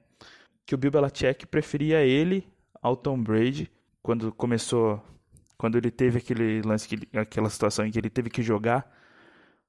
Que 0.65 0.73
o 0.73 0.77
Bill 0.77 0.91
Belichick 0.91 1.45
preferia 1.47 2.03
ele 2.03 2.47
ao 2.81 2.95
Tom 2.95 3.21
Brady 3.21 3.69
quando 4.01 4.31
começou 4.31 5.03
quando 5.57 5.77
ele 5.77 5.89
teve 5.89 6.19
aquele 6.19 6.61
lance, 6.61 6.87
que, 6.87 7.17
aquela 7.17 7.49
situação 7.49 7.85
em 7.85 7.91
que 7.91 7.97
ele 7.97 8.09
teve 8.09 8.29
que 8.29 8.43
jogar, 8.43 8.89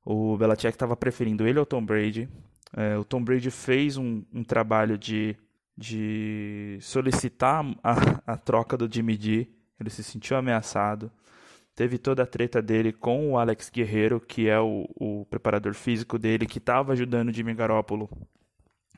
o 0.04 0.36
Belichick 0.36 0.74
estava 0.74 0.96
preferindo 0.96 1.46
ele 1.46 1.58
ao 1.58 1.66
Tom 1.66 1.84
Brady. 1.84 2.28
É, 2.76 2.96
o 2.96 3.04
Tom 3.04 3.22
Brady 3.22 3.50
fez 3.50 3.96
um, 3.96 4.22
um 4.32 4.44
trabalho 4.44 4.98
de, 4.98 5.36
de 5.76 6.78
solicitar 6.80 7.64
a, 7.82 8.32
a, 8.32 8.36
troca 8.36 8.76
do 8.76 8.92
Jimmy 8.92 9.16
D. 9.16 9.48
Ele 9.80 9.90
se 9.90 10.02
sentiu 10.02 10.36
ameaçado. 10.36 11.10
Teve 11.74 11.98
toda 11.98 12.24
a 12.24 12.26
treta 12.26 12.60
dele 12.60 12.92
com 12.92 13.32
o 13.32 13.38
Alex 13.38 13.70
Guerreiro, 13.70 14.20
que 14.20 14.48
é 14.48 14.58
o, 14.58 14.88
o 14.96 15.26
preparador 15.26 15.74
físico 15.74 16.18
dele, 16.18 16.46
que 16.46 16.58
estava 16.58 16.92
ajudando 16.92 17.28
o 17.28 17.32
Jimmy 17.32 17.54
Garoppolo. 17.54 18.10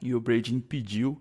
E 0.03 0.15
o 0.15 0.21
Brady 0.21 0.55
impediu 0.55 1.21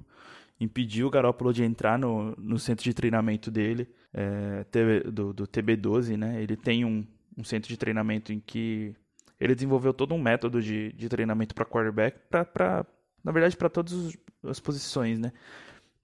impediu 0.59 1.07
o 1.07 1.09
Garoppolo 1.09 1.53
de 1.53 1.63
entrar 1.63 1.97
no, 1.97 2.35
no 2.37 2.59
centro 2.59 2.83
de 2.83 2.93
treinamento 2.93 3.49
dele, 3.49 3.87
é, 4.13 4.65
do, 5.09 5.31
do 5.31 5.47
TB12, 5.47 6.17
né? 6.17 6.41
Ele 6.41 6.57
tem 6.57 6.83
um, 6.83 7.05
um 7.37 7.43
centro 7.43 7.69
de 7.69 7.77
treinamento 7.77 8.33
em 8.33 8.39
que 8.39 8.93
ele 9.39 9.55
desenvolveu 9.55 9.93
todo 9.93 10.13
um 10.13 10.21
método 10.21 10.61
de, 10.61 10.91
de 10.93 11.09
treinamento 11.09 11.55
para 11.55 11.65
quarterback, 11.65 12.19
para 12.29 12.85
na 13.23 13.31
verdade 13.31 13.55
para 13.55 13.69
todas 13.69 14.17
as 14.43 14.59
posições, 14.59 15.19
né? 15.19 15.31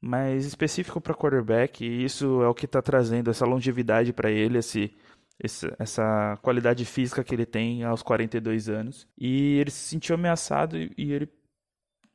Mas 0.01 0.45
específico 0.45 1.01
para 1.01 1.13
quarterback, 1.13 1.83
e 1.83 2.03
isso 2.03 2.41
é 2.43 2.47
o 2.47 2.53
que 2.53 2.65
está 2.65 2.81
trazendo 2.81 3.29
essa 3.31 3.45
longevidade 3.45 4.13
para 4.13 4.29
ele, 4.29 4.59
esse, 4.59 4.93
esse, 5.39 5.67
essa 5.79 6.37
qualidade 6.41 6.85
física 6.85 7.23
que 7.23 7.33
ele 7.33 7.45
tem 7.45 7.83
aos 7.83 8.03
42 8.03 8.69
anos. 8.69 9.07
E 9.17 9.57
ele 9.57 9.71
se 9.71 9.89
sentiu 9.89 10.15
ameaçado 10.15 10.77
e, 10.77 10.91
e 10.97 11.11
ele 11.11 11.29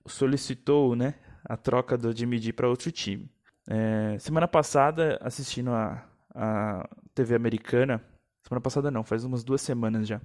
solicitou, 0.07 0.95
né, 0.95 1.15
a 1.45 1.57
troca 1.57 1.97
do 1.99 2.17
Jimmy 2.17 2.39
G 2.39 2.53
para 2.53 2.69
outro 2.69 2.93
time. 2.93 3.31
É, 3.69 4.19
semana 4.19 4.49
passada, 4.49 5.19
assistindo 5.21 5.71
a, 5.71 6.05
a 6.35 6.89
TV 7.15 7.35
americana, 7.35 8.03
semana 8.43 8.61
passada 8.61 8.91
não, 8.91 9.05
faz 9.05 9.25
umas 9.25 9.45
duas 9.45 9.61
semanas 9.61 10.07
já, 10.07 10.21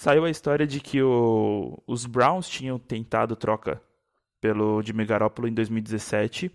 saiu 0.00 0.24
a 0.24 0.30
história 0.30 0.66
de 0.66 0.80
que 0.80 1.02
o, 1.02 1.78
os 1.86 2.06
Browns 2.06 2.48
tinham 2.48 2.78
tentado 2.78 3.36
troca 3.36 3.82
pelo 4.40 4.80
Jimmy 4.80 5.04
Garoppolo 5.04 5.46
em 5.46 5.52
2017 5.52 6.50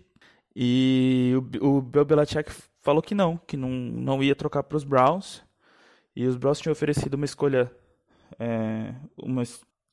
e 0.56 1.32
o, 1.62 1.76
o 1.76 1.80
Bill 1.80 2.04
Belichick 2.04 2.50
falou 2.82 3.00
que 3.00 3.14
não, 3.14 3.36
que 3.36 3.56
não, 3.56 3.70
não 3.70 4.20
ia 4.20 4.34
trocar 4.34 4.64
para 4.64 4.76
os 4.76 4.82
Browns 4.82 5.44
e 6.16 6.26
os 6.26 6.36
Browns 6.36 6.58
tinham 6.58 6.72
oferecido 6.72 7.14
uma 7.14 7.24
escolha, 7.24 7.70
é, 8.36 8.92
uma, 9.16 9.44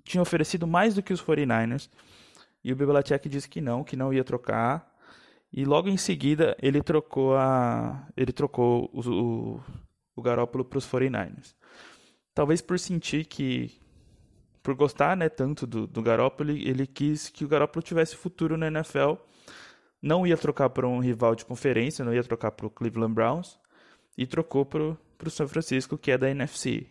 tinham 0.04 0.24
oferecido 0.24 0.66
mais 0.66 0.96
do 0.96 1.04
que 1.04 1.14
os 1.14 1.22
49ers 1.22 1.92
e 2.64 2.74
o 2.74 2.76
Belichick 2.76 3.30
disse 3.30 3.48
que 3.48 3.62
não, 3.62 3.84
que 3.84 3.96
não 3.96 4.12
ia 4.12 4.24
trocar. 4.24 4.92
E 5.52 5.64
logo 5.64 5.90
em 5.90 5.98
seguida 5.98 6.58
ele 6.60 6.82
trocou 6.82 7.36
a 7.36 8.08
ele 8.18 8.32
trocou 8.32 8.90
o, 8.92 9.02
o, 9.08 9.64
o 10.16 10.22
Garópolo 10.24 10.66
para 10.66 10.80
os 10.80 10.88
49ers. 10.88 11.54
Talvez 12.34 12.62
por 12.62 12.80
sentir 12.80 13.26
que 13.26 13.80
por 14.64 14.74
gostar, 14.76 15.18
né, 15.18 15.28
tanto 15.28 15.68
do, 15.68 15.86
do 15.86 16.02
Garópolo, 16.02 16.52
ele 16.52 16.88
quis 16.88 17.30
que 17.30 17.44
o 17.44 17.48
Garópolo 17.48 17.84
tivesse 17.84 18.16
futuro 18.16 18.58
na 18.58 18.68
NFL. 18.68 19.16
Não 20.02 20.26
ia 20.26 20.38
trocar 20.38 20.70
para 20.70 20.88
um 20.88 21.00
rival 21.00 21.36
de 21.36 21.46
conferência, 21.46 22.04
não 22.04 22.14
ia 22.14 22.24
trocar 22.24 22.52
para 22.52 22.66
o 22.66 22.70
Cleveland 22.70 23.14
Browns 23.14 23.60
e 24.18 24.26
trocou 24.26 24.66
para 24.66 24.82
o 24.82 25.30
São 25.30 25.48
Francisco, 25.48 25.98
que 25.98 26.12
é 26.12 26.18
da 26.18 26.30
NFC. 26.30 26.88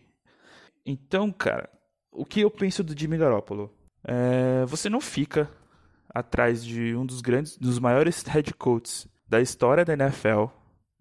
Então, 0.85 1.31
cara, 1.31 1.69
o 2.11 2.25
que 2.25 2.41
eu 2.41 2.51
penso 2.51 2.83
do 2.83 2.97
Jimmy 2.97 3.17
Garoppolo? 3.17 3.73
É, 4.03 4.65
você 4.65 4.89
não 4.89 5.01
fica 5.01 5.49
atrás 6.09 6.63
de 6.63 6.95
um 6.95 7.05
dos 7.05 7.21
grandes, 7.21 7.57
dos 7.57 7.79
maiores 7.79 8.21
head 8.27 8.53
coaches 8.53 9.07
da 9.27 9.41
história 9.41 9.83
da 9.83 9.93
NFL. 9.93 10.45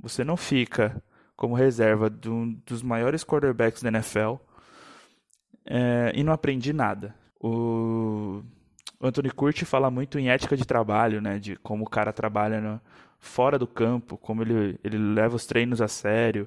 Você 0.00 0.24
não 0.24 0.37
fica 0.37 1.02
como 1.42 1.57
reserva 1.57 2.09
de 2.09 2.31
um 2.31 2.52
dos 2.64 2.85
maiores 2.85 3.24
quarterbacks 3.24 3.83
da 3.83 3.88
NFL 3.88 4.37
é, 5.66 6.12
e 6.14 6.22
não 6.22 6.33
aprende 6.33 6.72
nada. 6.72 7.16
O 7.40 8.44
Anthony 9.00 9.28
Curti 9.28 9.64
fala 9.64 9.90
muito 9.90 10.20
em 10.20 10.31
ética 10.31 10.57
de 10.57 10.64
trabalho, 10.64 11.20
né, 11.20 11.40
de 11.40 11.57
como 11.57 11.83
o 11.83 11.90
cara 11.90 12.12
trabalha 12.12 12.61
no, 12.61 12.81
fora 13.18 13.59
do 13.59 13.66
campo, 13.66 14.16
como 14.16 14.42
ele, 14.42 14.78
ele 14.85 14.96
leva 14.96 15.35
os 15.35 15.44
treinos 15.44 15.81
a 15.81 15.88
sério. 15.88 16.46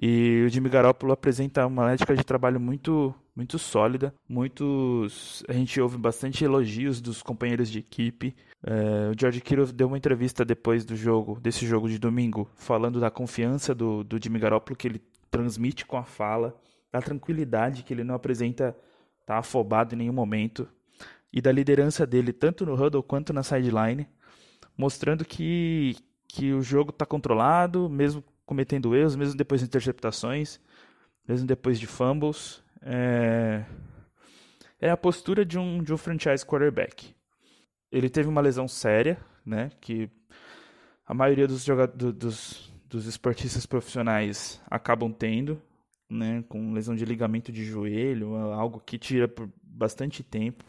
E 0.00 0.44
o 0.46 0.48
Jimmy 0.48 0.68
Garoppolo 0.68 1.12
apresenta 1.12 1.66
uma 1.66 1.92
ética 1.92 2.16
de 2.16 2.24
trabalho 2.24 2.58
muito 2.58 3.14
muito 3.34 3.58
sólida. 3.58 4.14
Muitos. 4.28 5.42
A 5.48 5.52
gente 5.52 5.80
ouve 5.80 5.96
bastante 5.96 6.44
elogios 6.44 7.00
dos 7.00 7.22
companheiros 7.22 7.70
de 7.70 7.78
equipe. 7.78 8.36
É, 8.62 9.10
o 9.10 9.18
George 9.18 9.40
Kittle 9.40 9.72
deu 9.72 9.88
uma 9.88 9.98
entrevista 9.98 10.44
depois 10.44 10.84
do 10.84 10.94
jogo, 10.94 11.40
desse 11.40 11.66
jogo 11.66 11.88
de 11.88 11.98
domingo, 11.98 12.48
falando 12.56 13.00
da 13.00 13.10
confiança 13.10 13.74
do, 13.74 14.04
do 14.04 14.22
Jimmy 14.22 14.38
Garoppolo 14.38 14.76
que 14.76 14.86
ele 14.86 15.02
transmite 15.30 15.86
com 15.86 15.96
a 15.96 16.04
fala, 16.04 16.54
da 16.92 17.00
tranquilidade 17.00 17.82
que 17.82 17.94
ele 17.94 18.04
não 18.04 18.14
apresenta, 18.14 18.76
tá 19.24 19.38
afobado 19.38 19.94
em 19.94 19.98
nenhum 19.98 20.12
momento, 20.12 20.68
e 21.32 21.40
da 21.40 21.50
liderança 21.50 22.06
dele, 22.06 22.34
tanto 22.34 22.66
no 22.66 22.74
huddle 22.74 23.02
quanto 23.02 23.32
na 23.32 23.42
sideline, 23.42 24.06
mostrando 24.76 25.24
que, 25.24 25.96
que 26.28 26.52
o 26.52 26.60
jogo 26.60 26.90
está 26.90 27.06
controlado, 27.06 27.88
mesmo 27.88 28.22
cometendo 28.44 28.94
erros, 28.94 29.16
mesmo 29.16 29.36
depois 29.36 29.60
de 29.60 29.66
interceptações, 29.66 30.60
mesmo 31.26 31.46
depois 31.46 31.78
de 31.78 31.86
fumbles. 31.86 32.62
É... 32.80 33.64
é 34.80 34.90
a 34.90 34.96
postura 34.96 35.44
de 35.44 35.58
um, 35.58 35.82
de 35.82 35.92
um 35.92 35.96
franchise 35.96 36.44
quarterback. 36.44 37.14
Ele 37.90 38.08
teve 38.08 38.28
uma 38.28 38.40
lesão 38.40 38.66
séria, 38.66 39.18
né? 39.44 39.70
Que 39.80 40.10
a 41.06 41.14
maioria 41.14 41.46
dos, 41.46 41.64
jogadores, 41.64 42.14
dos, 42.14 42.72
dos 42.88 43.06
esportistas 43.06 43.66
profissionais 43.66 44.60
acabam 44.70 45.12
tendo, 45.12 45.60
né? 46.10 46.44
Com 46.48 46.72
lesão 46.72 46.94
de 46.94 47.04
ligamento 47.04 47.52
de 47.52 47.64
joelho, 47.64 48.34
algo 48.34 48.80
que 48.80 48.98
tira 48.98 49.28
por 49.28 49.48
bastante 49.62 50.22
tempo. 50.22 50.64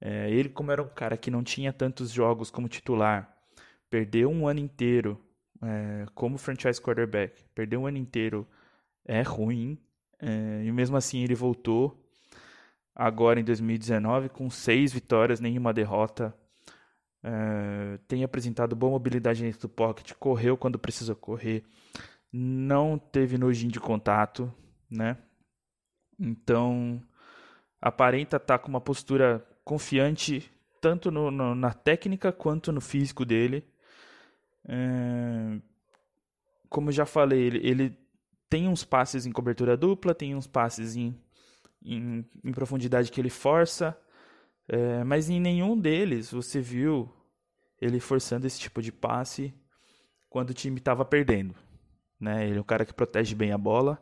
É, 0.00 0.30
ele, 0.30 0.48
como 0.48 0.72
era 0.72 0.82
um 0.82 0.88
cara 0.88 1.16
que 1.16 1.30
não 1.30 1.42
tinha 1.42 1.72
tantos 1.72 2.10
jogos 2.10 2.50
como 2.50 2.68
titular, 2.68 3.36
perdeu 3.90 4.30
um 4.30 4.48
ano 4.48 4.60
inteiro 4.60 5.20
é, 5.62 6.06
como 6.14 6.38
franchise 6.38 6.80
quarterback, 6.80 7.44
perdeu 7.54 7.82
um 7.82 7.86
ano 7.86 7.98
inteiro 7.98 8.46
é 9.04 9.22
ruim. 9.22 9.78
É, 10.18 10.62
e 10.64 10.72
mesmo 10.72 10.96
assim 10.96 11.22
ele 11.22 11.34
voltou 11.34 11.98
agora 12.94 13.40
em 13.40 13.44
2019 13.44 14.28
com 14.28 14.50
seis 14.50 14.92
vitórias, 14.92 15.40
nenhuma 15.40 15.72
derrota. 15.72 16.34
É, 17.22 17.98
tem 18.08 18.24
apresentado 18.24 18.74
boa 18.74 18.92
mobilidade 18.92 19.42
dentro 19.42 19.60
do 19.60 19.68
pocket, 19.68 20.12
correu 20.14 20.56
quando 20.56 20.78
precisou 20.78 21.14
correr, 21.14 21.64
não 22.32 22.98
teve 22.98 23.36
nojinho 23.36 23.70
de 23.70 23.80
contato, 23.80 24.52
né? 24.90 25.18
Então 26.18 27.02
aparenta 27.80 28.36
estar 28.36 28.58
tá 28.58 28.58
com 28.58 28.68
uma 28.68 28.80
postura 28.80 29.46
confiante 29.64 30.50
tanto 30.80 31.10
no, 31.10 31.30
no, 31.30 31.54
na 31.54 31.72
técnica 31.72 32.32
quanto 32.32 32.72
no 32.72 32.80
físico 32.80 33.24
dele. 33.24 33.64
É, 34.66 35.58
como 36.68 36.88
eu 36.88 36.92
já 36.92 37.06
falei, 37.06 37.40
ele, 37.40 37.66
ele 37.66 37.98
tem 38.48 38.68
uns 38.68 38.84
passes 38.84 39.26
em 39.26 39.32
cobertura 39.32 39.76
dupla, 39.76 40.14
tem 40.14 40.34
uns 40.34 40.46
passes 40.46 40.96
em, 40.96 41.16
em, 41.84 42.24
em 42.44 42.52
profundidade 42.52 43.10
que 43.10 43.20
ele 43.20 43.30
força, 43.30 43.96
é, 44.68 45.04
mas 45.04 45.30
em 45.30 45.40
nenhum 45.40 45.78
deles 45.78 46.30
você 46.30 46.60
viu 46.60 47.12
ele 47.80 47.98
forçando 47.98 48.46
esse 48.46 48.58
tipo 48.58 48.82
de 48.82 48.92
passe 48.92 49.54
quando 50.28 50.50
o 50.50 50.54
time 50.54 50.78
estava 50.78 51.04
perdendo. 51.04 51.54
Né? 52.18 52.48
Ele 52.48 52.58
é 52.58 52.60
um 52.60 52.64
cara 52.64 52.84
que 52.84 52.92
protege 52.92 53.34
bem 53.34 53.52
a 53.52 53.58
bola, 53.58 54.00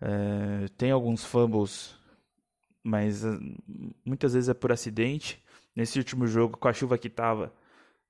é, 0.00 0.68
tem 0.76 0.90
alguns 0.90 1.24
fumbles, 1.24 1.96
mas 2.82 3.24
é, 3.24 3.38
muitas 4.04 4.34
vezes 4.34 4.48
é 4.48 4.54
por 4.54 4.72
acidente. 4.72 5.42
Nesse 5.76 5.98
último 5.98 6.26
jogo, 6.26 6.56
com 6.56 6.68
a 6.68 6.72
chuva 6.72 6.96
que 6.96 7.08
estava, 7.08 7.52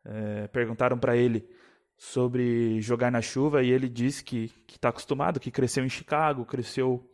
é, 0.05 0.47
perguntaram 0.49 0.99
para 0.99 1.17
ele 1.17 1.49
sobre 1.97 2.81
jogar 2.81 3.11
na 3.11 3.23
chuva 3.23 3.63
e 3.63 3.71
ele 3.71 3.89
disse 3.89 4.23
que 4.23 4.51
está 4.69 4.89
acostumado, 4.89 5.41
que 5.41 5.51
cresceu 5.51 5.85
em 5.85 5.89
Chicago, 5.89 6.45
cresceu 6.45 7.09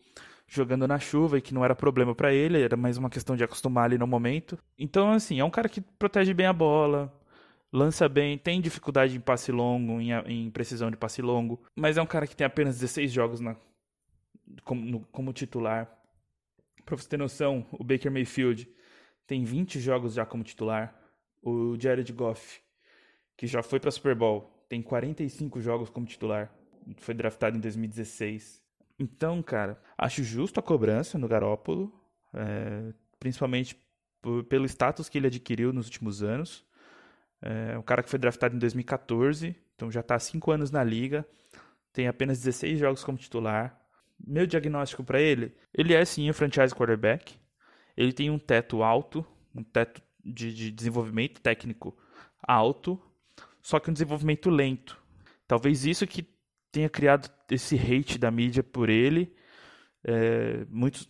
jogando 0.46 0.86
na 0.88 0.98
chuva 0.98 1.38
e 1.38 1.40
que 1.40 1.54
não 1.54 1.64
era 1.64 1.76
problema 1.76 2.14
para 2.14 2.34
ele, 2.34 2.60
era 2.60 2.76
mais 2.76 2.96
uma 2.96 3.08
questão 3.08 3.36
de 3.36 3.44
acostumar 3.44 3.84
ali 3.84 3.96
no 3.96 4.06
momento. 4.06 4.58
Então, 4.76 5.12
assim, 5.12 5.38
é 5.38 5.44
um 5.44 5.50
cara 5.50 5.68
que 5.68 5.80
protege 5.80 6.34
bem 6.34 6.46
a 6.46 6.52
bola, 6.52 7.12
lança 7.72 8.08
bem, 8.08 8.36
tem 8.36 8.60
dificuldade 8.60 9.16
em 9.16 9.20
passe 9.20 9.52
longo, 9.52 10.00
em, 10.00 10.10
em 10.26 10.50
precisão 10.50 10.90
de 10.90 10.96
passe 10.96 11.22
longo, 11.22 11.62
mas 11.76 11.96
é 11.96 12.02
um 12.02 12.06
cara 12.06 12.26
que 12.26 12.34
tem 12.34 12.44
apenas 12.44 12.80
16 12.80 13.12
jogos 13.12 13.40
na, 13.40 13.56
como, 14.64 14.84
no, 14.84 15.00
como 15.12 15.32
titular. 15.32 15.88
Pra 16.84 16.96
você 16.96 17.08
ter 17.08 17.16
noção, 17.16 17.64
o 17.70 17.84
Baker 17.84 18.10
Mayfield 18.10 18.68
tem 19.26 19.44
20 19.44 19.78
jogos 19.78 20.14
já 20.14 20.26
como 20.26 20.42
titular. 20.42 20.92
O 21.40 21.76
Jared 21.78 22.12
Goff, 22.12 22.60
que 23.36 23.46
já 23.46 23.62
foi 23.62 23.78
para 23.78 23.92
Super 23.92 24.16
Bowl, 24.16 24.59
tem 24.70 24.80
45 24.80 25.60
jogos 25.60 25.90
como 25.90 26.06
titular. 26.06 26.48
Foi 26.98 27.12
draftado 27.12 27.58
em 27.58 27.60
2016. 27.60 28.62
Então, 29.00 29.42
cara, 29.42 29.76
acho 29.98 30.22
justo 30.22 30.60
a 30.60 30.62
cobrança 30.62 31.18
no 31.18 31.26
Garópolo, 31.26 31.92
é, 32.32 32.92
principalmente 33.18 33.76
pelo 34.48 34.64
status 34.66 35.08
que 35.08 35.18
ele 35.18 35.26
adquiriu 35.26 35.72
nos 35.72 35.86
últimos 35.86 36.22
anos. 36.22 36.64
É 37.42 37.76
um 37.76 37.82
cara 37.82 38.02
que 38.02 38.08
foi 38.08 38.18
draftado 38.18 38.54
em 38.54 38.58
2014, 38.60 39.56
então 39.74 39.90
já 39.90 40.00
está 40.00 40.14
há 40.14 40.18
5 40.20 40.50
anos 40.52 40.70
na 40.70 40.84
liga, 40.84 41.26
tem 41.92 42.06
apenas 42.06 42.38
16 42.38 42.78
jogos 42.78 43.02
como 43.02 43.18
titular. 43.18 43.76
Meu 44.24 44.46
diagnóstico 44.46 45.02
para 45.02 45.20
ele, 45.20 45.52
ele 45.74 45.94
é 45.94 46.04
sim 46.04 46.30
um 46.30 46.32
franchise 46.32 46.74
quarterback. 46.74 47.34
Ele 47.96 48.12
tem 48.12 48.30
um 48.30 48.38
teto 48.38 48.84
alto, 48.84 49.26
um 49.52 49.64
teto 49.64 50.00
de, 50.24 50.54
de 50.54 50.70
desenvolvimento 50.70 51.40
técnico 51.40 51.96
alto, 52.40 53.00
só 53.62 53.78
que 53.78 53.90
um 53.90 53.92
desenvolvimento 53.92 54.50
lento. 54.50 54.98
Talvez 55.46 55.84
isso 55.84 56.06
que 56.06 56.26
tenha 56.70 56.88
criado 56.88 57.30
esse 57.50 57.76
hate 57.76 58.18
da 58.18 58.30
mídia 58.30 58.62
por 58.62 58.88
ele. 58.88 59.34
É, 60.02 60.64
muitos, 60.68 61.06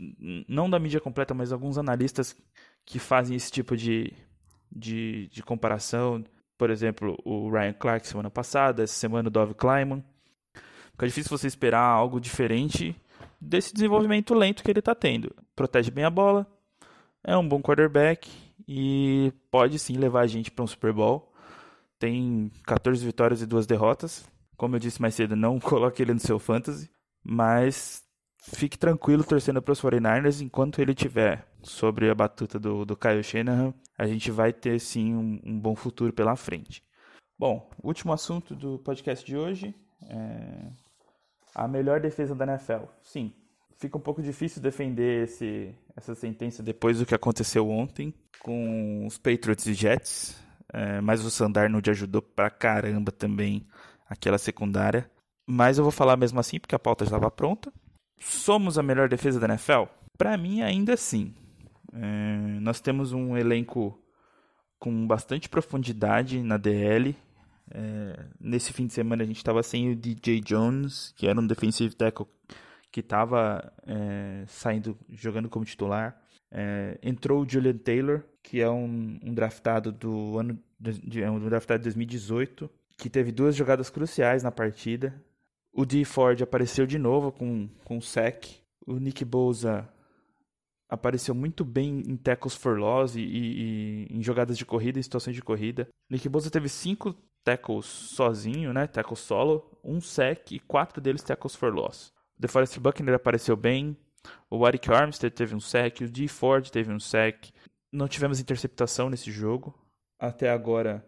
não 0.49 0.69
da 0.69 0.79
mídia 0.79 1.01
completa, 1.01 1.35
mas 1.35 1.53
alguns 1.53 1.79
analistas 1.79 2.37
que 2.85 2.99
fazem 2.99 3.37
esse 3.37 3.51
tipo 3.53 3.77
de, 3.77 4.13
de, 4.71 5.29
de 5.29 5.43
comparação. 5.43 6.25
Por 6.59 6.71
exemplo, 6.71 7.17
o 7.25 7.51
Ryan 7.51 7.73
Clark 7.73 8.07
semana 8.07 8.31
passada, 8.31 8.83
essa 8.83 8.95
semana 8.95 9.29
o 9.29 9.31
Dove 9.31 9.55
Kleiman. 9.55 10.05
Fica 10.93 11.07
difícil 11.07 11.37
você 11.37 11.47
esperar 11.47 11.83
algo 11.83 12.21
diferente 12.21 12.95
desse 13.41 13.73
desenvolvimento 13.73 14.35
lento 14.35 14.63
que 14.63 14.71
ele 14.71 14.81
está 14.81 14.95
tendo. 14.95 15.35
Protege 15.57 15.91
bem 15.91 16.05
a 16.05 16.11
bola, 16.11 16.47
é 17.25 17.37
um 17.37 17.47
bom 17.47 17.63
quarterback 17.63 18.29
e 18.69 19.33
pode 19.51 19.79
sim 19.79 19.97
levar 19.97 20.23
a 20.23 20.27
gente 20.27 20.51
para 20.51 20.65
um 20.65 20.67
Super 20.67 20.93
Bowl 20.93 21.30
tem 22.01 22.51
14 22.67 23.05
vitórias 23.05 23.43
e 23.43 23.47
duas 23.47 23.67
derrotas. 23.67 24.25
Como 24.57 24.75
eu 24.75 24.81
disse 24.81 25.01
mais 25.01 25.15
cedo, 25.15 25.37
não 25.37 25.61
coloque 25.61 26.03
ele 26.03 26.15
no 26.15 26.19
seu 26.19 26.39
fantasy, 26.41 26.91
mas 27.23 28.03
fique 28.43 28.77
tranquilo 28.77 29.23
torcendo 29.23 29.63
para 29.63 29.73
os 29.73 29.81
49ers 29.81 30.41
enquanto 30.41 30.81
ele 30.81 30.95
tiver 30.95 31.47
sobre 31.63 32.11
a 32.11 32.15
batuta 32.15 32.59
do, 32.59 32.85
do 32.85 32.97
Kyle 32.97 33.23
Shanahan. 33.23 33.73
A 33.97 34.07
gente 34.07 34.31
vai 34.31 34.53
ter 34.53 34.81
sim 34.81 35.15
um, 35.15 35.41
um 35.45 35.61
bom 35.61 35.77
futuro 35.77 36.13
pela 36.13 36.35
frente. 36.35 36.83
Bom, 37.39 37.71
último 37.83 38.13
assunto 38.13 38.55
do 38.55 38.79
podcast 38.79 39.25
de 39.25 39.37
hoje 39.37 39.75
é 40.03 40.71
a 41.55 41.69
melhor 41.69 42.01
defesa 42.01 42.35
da 42.35 42.47
NFL. 42.47 42.85
Sim, 43.03 43.35
fica 43.77 43.99
um 43.99 44.01
pouco 44.01 44.23
difícil 44.23 44.63
defender 44.63 45.25
esse, 45.25 45.75
essa 45.95 46.15
sentença 46.15 46.63
depois 46.63 46.99
do 46.99 47.05
que 47.05 47.15
aconteceu 47.15 47.69
ontem 47.69 48.15
com 48.41 49.07
os 49.07 49.19
Patriots 49.19 49.67
e 49.67 49.75
Jets. 49.75 50.50
É, 50.73 51.01
mas 51.01 51.25
o 51.25 51.31
Sandarnold 51.31 51.91
ajudou 51.91 52.23
pra 52.23 52.51
caramba 52.51 53.11
também 53.11 53.67
aquela 54.09 54.39
secundária. 54.39 55.11
Mas 55.47 55.79
eu 55.79 55.85
vou 55.85 55.91
falar 55.91 56.17
mesmo 56.17 56.39
assim, 56.39 56.61
porque 56.61 56.75
a 56.75 56.79
pauta 56.79 57.05
já 57.05 57.09
estava 57.09 57.31
pronta. 57.31 57.73
Somos 58.19 58.79
a 58.79 58.83
melhor 58.83 59.09
defesa 59.09 59.41
da 59.41 59.49
NFL? 59.49 59.85
Para 60.17 60.37
mim, 60.37 60.63
ainda 60.63 60.97
sim. 60.97 61.35
É, 61.93 62.61
nós 62.61 62.81
temos 62.81 63.13
um 63.13 63.37
elenco 63.37 63.99
com 64.79 65.07
bastante 65.07 65.49
profundidade 65.49 66.43
na 66.43 66.57
DL. 66.57 67.17
É, 67.73 68.25
nesse 68.41 68.73
fim 68.73 68.87
de 68.87 68.93
semana 68.93 69.23
a 69.23 69.27
gente 69.27 69.37
estava 69.37 69.63
sem 69.63 69.91
o 69.91 69.97
DJ 69.97 70.41
Jones, 70.41 71.13
que 71.17 71.27
era 71.27 71.41
um 71.41 71.47
defensive 71.47 71.95
tackle 71.95 72.27
que 72.91 73.01
estava 73.01 73.73
é, 73.87 74.45
saindo, 74.47 74.99
jogando 75.09 75.49
como 75.49 75.65
titular. 75.65 76.20
É, 76.51 76.99
entrou 77.03 77.43
o 77.43 77.49
Julian 77.49 77.77
Taylor, 77.77 78.23
que 78.43 78.61
é 78.61 78.69
um, 78.69 79.19
um 79.23 79.33
draftado 79.33 79.93
do 79.93 80.39
ano 80.39 80.59
de, 80.79 81.23
é 81.23 81.31
um 81.31 81.39
draftado 81.49 81.81
de 81.81 81.85
2018, 81.85 82.71
que 82.97 83.11
teve 83.11 83.31
duas 83.31 83.55
jogadas 83.55 83.91
cruciais 83.91 84.43
na 84.43 84.51
partida. 84.51 85.15
O 85.73 85.85
D 85.85 86.05
Ford 86.05 86.41
apareceu 86.43 86.87
de 86.87 86.99
novo 86.99 87.31
com 87.31 87.69
com 87.85 88.01
sec. 88.01 88.47
O 88.87 88.95
Nick 88.95 89.25
Bosa 89.25 89.89
apareceu 90.89 91.35
muito 91.35 91.65
bem 91.65 92.03
em 92.07 92.17
tackles 92.17 92.57
for 92.57 92.77
loss 92.77 93.15
e, 93.15 93.21
e, 93.21 94.07
e 94.11 94.19
em 94.19 94.23
jogadas 94.23 94.59
de 94.59 94.67
corrida, 94.67 94.99
em 94.99 95.03
situações 95.03 95.37
de 95.37 95.43
corrida. 95.43 95.89
Nick 96.11 96.29
Bosa 96.29 96.51
teve 96.51 96.69
cinco 96.69 97.15
tackles 97.45 97.87
sozinho, 97.87 98.73
né? 98.73 98.87
Tackles 98.87 99.21
solo, 99.21 99.79
um 99.85 100.01
sec 100.01 100.51
e 100.53 100.59
quatro 100.59 101.01
deles 101.01 101.23
tackles 101.23 101.55
for 101.55 101.73
loss. 101.73 102.13
O 102.37 102.41
DeForest 102.41 102.79
Buckner 102.81 103.15
apareceu 103.15 103.57
bem. 103.57 103.97
O 104.49 104.59
Warwick 104.59 104.91
Armstead 104.91 105.35
teve 105.35 105.55
um 105.55 105.61
sec, 105.61 106.01
o 106.01 106.09
D 106.09 106.29
Ford 106.29 106.69
teve 106.71 106.93
um 106.93 107.01
sec. 107.01 107.51
Não 107.93 108.09
tivemos 108.09 108.41
interceptação 108.41 109.09
nesse 109.09 109.31
jogo. 109.31 109.75
Até 110.19 110.51
agora 110.51 111.05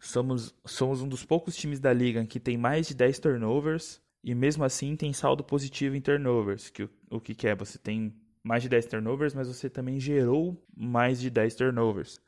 somos, 0.00 0.54
somos 0.64 1.00
um 1.00 1.08
dos 1.08 1.24
poucos 1.24 1.56
times 1.56 1.80
da 1.80 1.92
liga 1.92 2.24
que 2.26 2.40
tem 2.40 2.56
mais 2.56 2.86
de 2.88 2.94
10 2.94 3.18
turnovers 3.18 4.02
e 4.22 4.34
mesmo 4.34 4.64
assim 4.64 4.96
tem 4.96 5.12
saldo 5.12 5.44
positivo 5.44 5.94
em 5.94 6.00
turnovers. 6.00 6.70
Que, 6.70 6.88
o 7.10 7.20
que, 7.20 7.34
que 7.34 7.48
é? 7.48 7.54
Você 7.54 7.78
tem 7.78 8.14
mais 8.42 8.62
de 8.62 8.68
10 8.68 8.86
turnovers, 8.86 9.34
mas 9.34 9.48
você 9.48 9.70
também 9.70 9.98
gerou 9.98 10.62
mais 10.76 11.20
de 11.20 11.30
10 11.30 11.54
turnovers. 11.54 12.20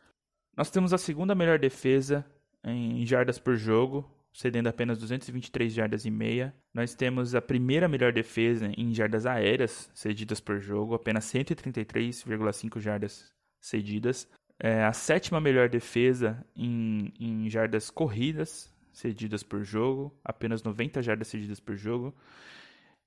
Nós 0.57 0.71
temos 0.71 0.93
a 0.93 0.99
segunda 0.99 1.35
melhor 1.35 1.59
defesa 1.59 2.25
em 2.65 3.05
jardas 3.05 3.39
por 3.39 3.57
jogo, 3.57 4.11
cedendo 4.37 4.68
apenas 4.68 4.99
223 4.99 5.72
jardas 5.72 6.05
e 6.05 6.11
meia. 6.11 6.55
Nós 6.75 6.94
temos 6.94 7.35
a 7.35 7.40
primeira 7.40 7.88
melhor 7.88 8.12
defesa 8.12 8.70
em 8.77 8.92
jardas 8.92 9.25
aéreas 9.25 9.90
cedidas 9.94 10.40
por 10.40 10.61
jogo, 10.61 10.94
apenas 10.94 11.25
133,5 11.25 12.79
jardas 12.79 13.33
cedidas. 13.62 14.29
É 14.59 14.85
a 14.85 14.92
sétima 14.92 15.40
melhor 15.40 15.70
defesa 15.70 16.46
em, 16.55 17.14
em 17.18 17.49
jardas 17.49 17.90
corridas 17.90 18.70
cedidas 18.92 19.42
por 19.42 19.64
jogo, 19.64 20.14
apenas 20.22 20.62
90 20.62 21.03
jardas 21.03 21.29
cedidas 21.29 21.59
por 21.59 21.75
jogo. 21.75 22.14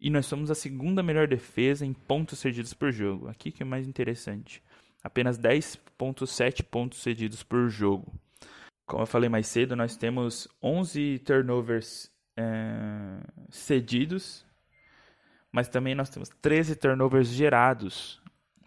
E 0.02 0.10
nós 0.10 0.26
somos 0.26 0.50
a 0.50 0.56
segunda 0.56 1.04
melhor 1.04 1.28
defesa 1.28 1.86
em 1.86 1.94
pontos 1.94 2.40
cedidos 2.40 2.74
por 2.74 2.92
jogo. 2.92 3.28
Aqui 3.28 3.52
que 3.52 3.62
é 3.62 3.66
mais 3.66 3.88
interessante. 3.88 4.64
Apenas 5.04 5.38
10.7 5.38 6.64
pontos 6.64 7.04
cedidos 7.04 7.44
por 7.44 7.70
jogo. 7.70 8.12
Como 8.90 9.04
eu 9.04 9.08
falei 9.08 9.30
mais 9.30 9.46
cedo, 9.46 9.76
nós 9.76 9.96
temos 9.96 10.48
11 10.64 11.20
turnovers 11.20 12.12
é, 12.36 13.20
cedidos, 13.52 14.44
mas 15.52 15.68
também 15.68 15.94
nós 15.94 16.10
temos 16.10 16.28
13 16.42 16.76
turnovers 16.76 17.28
gerados, 17.28 18.20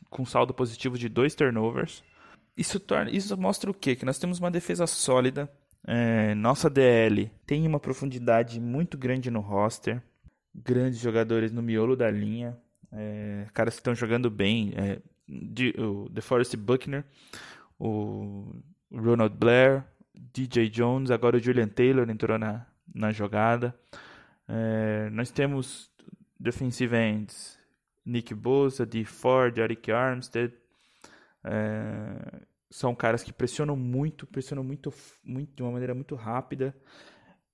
com 0.09 0.25
saldo 0.25 0.55
positivo 0.55 0.97
de 0.97 1.09
2 1.09 1.35
turnovers. 1.35 2.05
Isso, 2.57 2.79
torna, 2.79 3.11
isso 3.11 3.37
mostra 3.37 3.69
o 3.69 3.75
quê? 3.75 3.97
Que 3.97 4.05
nós 4.05 4.17
temos 4.17 4.39
uma 4.39 4.49
defesa 4.49 4.87
sólida. 4.87 5.53
É, 5.85 6.37
nossa 6.37 6.71
DL 6.71 7.29
tem 7.45 7.67
uma 7.67 7.81
profundidade 7.81 8.61
muito 8.61 8.97
grande 8.97 9.29
no 9.29 9.41
roster. 9.41 10.01
Grandes 10.55 11.01
jogadores 11.01 11.51
no 11.51 11.63
miolo 11.63 11.97
da 11.97 12.09
linha. 12.09 12.57
É, 12.93 13.49
caras 13.53 13.75
que 13.75 13.81
estão 13.81 13.95
jogando 13.95 14.31
bem. 14.31 14.73
É, 14.77 15.03
de, 15.27 15.75
o 15.77 16.09
DeForest 16.09 16.57
Buckner, 16.57 17.05
o 17.77 18.55
Ronald 18.93 19.35
Blair, 19.37 19.85
DJ 20.15 20.69
Jones, 20.69 21.11
agora 21.11 21.37
o 21.37 21.41
Julian 21.41 21.69
Taylor 21.69 22.09
entrou 22.09 22.39
na, 22.39 22.67
na 22.95 23.13
jogada. 23.13 23.75
É, 24.49 25.09
nós 25.11 25.31
temos 25.31 25.91
defensive 26.39 26.95
ends 26.97 27.59
Nick 28.05 28.35
Bosa, 28.35 28.85
D. 28.85 29.05
Ford, 29.05 29.57
Eric 29.59 29.91
Armstead. 29.91 30.53
É, 31.45 32.41
são 32.71 32.95
caras 32.95 33.23
que 33.23 33.33
pressionam 33.33 33.77
muito, 33.77 34.27
pressionam 34.27 34.65
muito, 34.65 34.93
muito 35.25 35.55
de 35.55 35.63
uma 35.63 35.73
maneira 35.73 35.95
muito 35.95 36.15
rápida. 36.15 36.75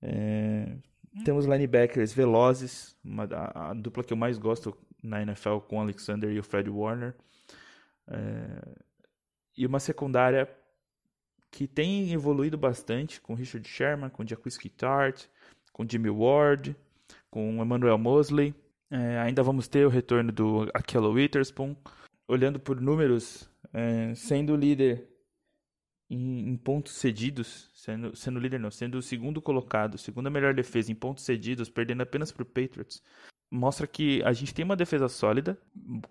É, 0.01 0.77
temos 1.23 1.45
linebackers 1.45 2.13
velozes, 2.13 2.97
uma, 3.03 3.25
a, 3.25 3.71
a, 3.71 3.73
dupla 3.73 4.03
que 4.03 4.13
eu 4.13 4.17
mais 4.17 4.37
gosto 4.37 4.75
na 5.03 5.21
NFL 5.21 5.57
com 5.67 5.77
o 5.77 5.81
Alexander 5.81 6.31
e 6.31 6.39
o 6.39 6.43
Fred 6.43 6.69
Warner. 6.69 7.15
É, 8.07 8.79
e 9.57 9.65
uma 9.65 9.79
secundária 9.79 10.49
que 11.51 11.67
tem 11.67 12.11
evoluído 12.11 12.57
bastante 12.57 13.19
com 13.19 13.33
Richard 13.33 13.67
Sherman, 13.67 14.09
com 14.09 14.25
Jacquisky 14.25 14.69
Tart, 14.69 15.25
com 15.73 15.87
Jimmy 15.87 16.09
Ward, 16.09 16.75
com 17.29 17.61
Emmanuel 17.61 17.97
Mosley. 17.97 18.53
É, 18.91 19.19
ainda 19.19 19.43
vamos 19.43 19.67
ter 19.67 19.85
o 19.85 19.89
retorno 19.89 20.31
do 20.31 20.69
Akello 20.73 21.11
Witherspoon. 21.11 21.75
Olhando 22.27 22.59
por 22.59 22.79
números, 22.79 23.49
é, 23.73 24.13
sendo 24.13 24.55
líder 24.55 25.07
em, 26.09 26.49
em, 26.49 26.57
pontos 26.57 26.93
cedidos, 26.93 27.69
sendo, 27.73 28.15
sendo 28.15 28.39
líder 28.39 28.59
não, 28.59 28.69
sendo 28.69 28.99
o 28.99 29.01
segundo 29.01 29.41
colocado, 29.41 29.97
segunda 29.97 30.29
melhor 30.29 30.53
defesa 30.53 30.91
em 30.91 30.95
pontos 30.95 31.23
cedidos, 31.23 31.69
perdendo 31.69 32.01
apenas 32.01 32.31
para 32.31 32.43
o 32.43 32.45
Patriots, 32.45 33.01
mostra 33.51 33.87
que 33.87 34.21
a 34.23 34.31
gente 34.31 34.53
tem 34.53 34.63
uma 34.63 34.75
defesa 34.75 35.07
sólida, 35.07 35.57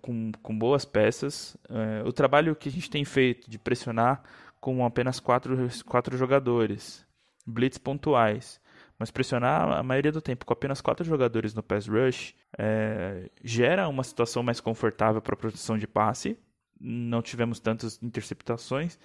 com, 0.01 0.31
com 0.41 0.57
boas 0.57 0.83
peças. 0.83 1.55
É, 1.69 2.03
o 2.05 2.11
trabalho 2.11 2.55
que 2.55 2.69
a 2.69 2.71
gente 2.71 2.89
tem 2.89 3.05
feito 3.05 3.49
de 3.49 3.57
pressionar 3.57 4.23
com 4.59 4.85
apenas 4.85 5.19
quatro, 5.19 5.55
quatro 5.85 6.17
jogadores, 6.17 7.05
blitz 7.45 7.77
pontuais, 7.77 8.59
mas 8.97 9.11
pressionar 9.11 9.71
a 9.71 9.83
maioria 9.83 10.11
do 10.11 10.21
tempo 10.21 10.45
com 10.45 10.53
apenas 10.53 10.81
quatro 10.81 11.05
jogadores 11.05 11.53
no 11.53 11.63
pass 11.63 11.87
rush 11.87 12.35
é, 12.57 13.29
gera 13.43 13.87
uma 13.87 14.03
situação 14.03 14.43
mais 14.43 14.59
confortável 14.59 15.21
para 15.21 15.33
a 15.33 15.37
proteção 15.37 15.77
de 15.77 15.87
passe. 15.87 16.37
Não 16.79 17.21
tivemos 17.21 17.59
tantas 17.59 18.01
interceptações, 18.03 18.99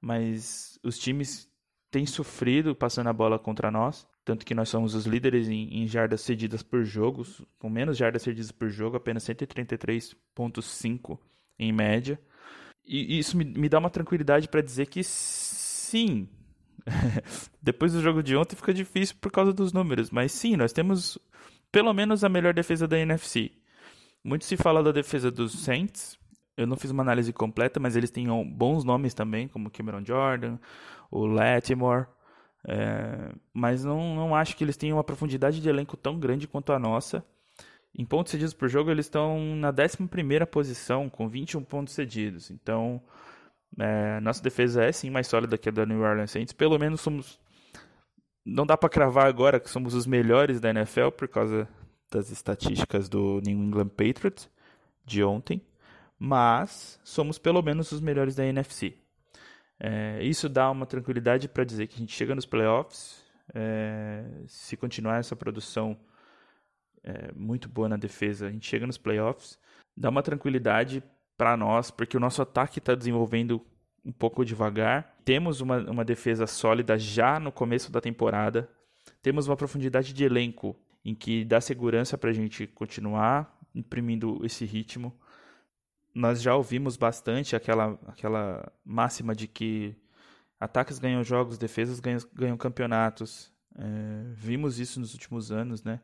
mas 0.00 0.78
os 0.82 0.98
times 0.98 1.48
têm 1.90 2.04
sofrido 2.04 2.74
passando 2.74 3.08
a 3.08 3.12
bola 3.12 3.38
contra 3.38 3.70
nós. 3.70 4.06
Tanto 4.24 4.44
que 4.44 4.54
nós 4.54 4.68
somos 4.68 4.94
os 4.94 5.06
líderes 5.06 5.48
em, 5.48 5.82
em 5.82 5.86
jardas 5.86 6.20
cedidas 6.20 6.62
por 6.62 6.84
jogo, 6.84 7.22
com 7.58 7.70
menos 7.70 7.96
jardas 7.96 8.20
cedidas 8.22 8.52
por 8.52 8.68
jogo, 8.68 8.98
apenas 8.98 9.24
133,5 9.24 11.18
em 11.58 11.72
média. 11.72 12.20
E 12.88 13.18
isso 13.18 13.36
me, 13.36 13.44
me 13.44 13.68
dá 13.68 13.78
uma 13.78 13.90
tranquilidade 13.90 14.48
para 14.48 14.62
dizer 14.62 14.86
que 14.86 15.04
sim. 15.04 16.26
Depois 17.62 17.92
do 17.92 18.00
jogo 18.00 18.22
de 18.22 18.34
ontem 18.34 18.56
fica 18.56 18.72
difícil 18.72 19.14
por 19.20 19.30
causa 19.30 19.52
dos 19.52 19.74
números, 19.74 20.10
mas 20.10 20.32
sim, 20.32 20.56
nós 20.56 20.72
temos 20.72 21.18
pelo 21.70 21.92
menos 21.92 22.24
a 22.24 22.28
melhor 22.30 22.54
defesa 22.54 22.88
da 22.88 22.98
NFC. 22.98 23.52
Muito 24.24 24.46
se 24.46 24.56
fala 24.56 24.82
da 24.82 24.90
defesa 24.90 25.30
dos 25.30 25.52
Saints. 25.52 26.18
Eu 26.56 26.66
não 26.66 26.76
fiz 26.76 26.90
uma 26.90 27.02
análise 27.02 27.32
completa, 27.32 27.78
mas 27.78 27.94
eles 27.94 28.10
têm 28.10 28.26
bons 28.50 28.84
nomes 28.84 29.14
também, 29.14 29.46
como 29.46 29.70
Cameron 29.70 30.04
Jordan, 30.04 30.58
o 31.10 31.26
Latimore. 31.26 32.06
É, 32.66 33.32
mas 33.52 33.84
não, 33.84 34.16
não 34.16 34.34
acho 34.34 34.56
que 34.56 34.64
eles 34.64 34.76
tenham 34.76 34.96
uma 34.96 35.04
profundidade 35.04 35.60
de 35.60 35.68
elenco 35.68 35.96
tão 35.96 36.18
grande 36.18 36.48
quanto 36.48 36.72
a 36.72 36.78
nossa. 36.78 37.24
Em 37.94 38.04
pontos 38.04 38.30
cedidos 38.30 38.54
por 38.54 38.68
jogo, 38.68 38.90
eles 38.90 39.06
estão 39.06 39.56
na 39.56 39.70
11 39.70 40.46
posição, 40.50 41.08
com 41.08 41.28
21 41.28 41.64
pontos 41.64 41.94
cedidos. 41.94 42.50
Então, 42.50 43.02
é, 43.78 44.20
nossa 44.20 44.42
defesa 44.42 44.84
é 44.84 44.92
sim 44.92 45.10
mais 45.10 45.26
sólida 45.26 45.58
que 45.58 45.68
a 45.68 45.72
da 45.72 45.84
New 45.84 46.00
Orleans 46.00 46.30
Saints. 46.30 46.52
Pelo 46.52 46.78
menos 46.78 47.00
somos. 47.00 47.40
Não 48.44 48.64
dá 48.64 48.76
para 48.76 48.88
cravar 48.88 49.26
agora 49.26 49.60
que 49.60 49.68
somos 49.68 49.94
os 49.94 50.06
melhores 50.06 50.60
da 50.60 50.70
NFL 50.70 51.10
por 51.10 51.28
causa 51.28 51.68
das 52.10 52.30
estatísticas 52.30 53.08
do 53.08 53.40
New 53.44 53.58
England 53.58 53.88
Patriots 53.88 54.48
de 55.04 55.22
ontem. 55.22 55.60
Mas 56.18 56.98
somos 57.04 57.38
pelo 57.38 57.62
menos 57.62 57.92
os 57.92 58.00
melhores 58.00 58.34
da 58.34 58.44
NFC. 58.44 58.94
É, 59.78 60.22
isso 60.22 60.48
dá 60.48 60.70
uma 60.70 60.86
tranquilidade 60.86 61.48
para 61.48 61.64
dizer 61.64 61.86
que 61.86 61.96
a 61.96 61.98
gente 61.98 62.14
chega 62.14 62.34
nos 62.34 62.46
playoffs. 62.46 63.24
É, 63.54 64.24
se 64.46 64.76
continuar 64.76 65.18
essa 65.18 65.36
produção 65.36 65.96
é, 67.08 67.32
muito 67.34 67.70
boa 67.70 67.88
na 67.88 67.96
defesa. 67.96 68.46
A 68.46 68.50
gente 68.50 68.68
chega 68.68 68.86
nos 68.86 68.98
playoffs, 68.98 69.58
dá 69.96 70.10
uma 70.10 70.22
tranquilidade 70.22 71.02
para 71.38 71.56
nós, 71.56 71.90
porque 71.90 72.16
o 72.16 72.20
nosso 72.20 72.42
ataque 72.42 72.78
está 72.78 72.94
desenvolvendo 72.94 73.64
um 74.04 74.12
pouco 74.12 74.44
devagar. 74.44 75.16
Temos 75.24 75.62
uma, 75.62 75.78
uma 75.90 76.04
defesa 76.04 76.46
sólida 76.46 76.98
já 76.98 77.40
no 77.40 77.50
começo 77.50 77.90
da 77.90 78.00
temporada. 78.00 78.68
Temos 79.22 79.48
uma 79.48 79.56
profundidade 79.56 80.12
de 80.12 80.22
elenco 80.22 80.76
em 81.02 81.14
que 81.14 81.44
dá 81.44 81.60
segurança 81.60 82.18
para 82.18 82.28
a 82.28 82.32
gente 82.32 82.66
continuar 82.66 83.56
imprimindo 83.74 84.44
esse 84.44 84.66
ritmo. 84.66 85.18
Nós 86.14 86.42
já 86.42 86.54
ouvimos 86.54 86.96
bastante 86.96 87.56
aquela, 87.56 87.98
aquela 88.06 88.70
máxima 88.84 89.34
de 89.34 89.46
que 89.46 89.96
ataques 90.60 90.98
ganham 90.98 91.24
jogos, 91.24 91.56
defesas 91.56 92.00
ganham, 92.00 92.20
ganham 92.34 92.56
campeonatos. 92.56 93.50
É, 93.78 94.32
vimos 94.34 94.78
isso 94.78 95.00
nos 95.00 95.14
últimos 95.14 95.50
anos, 95.52 95.82
né? 95.82 96.00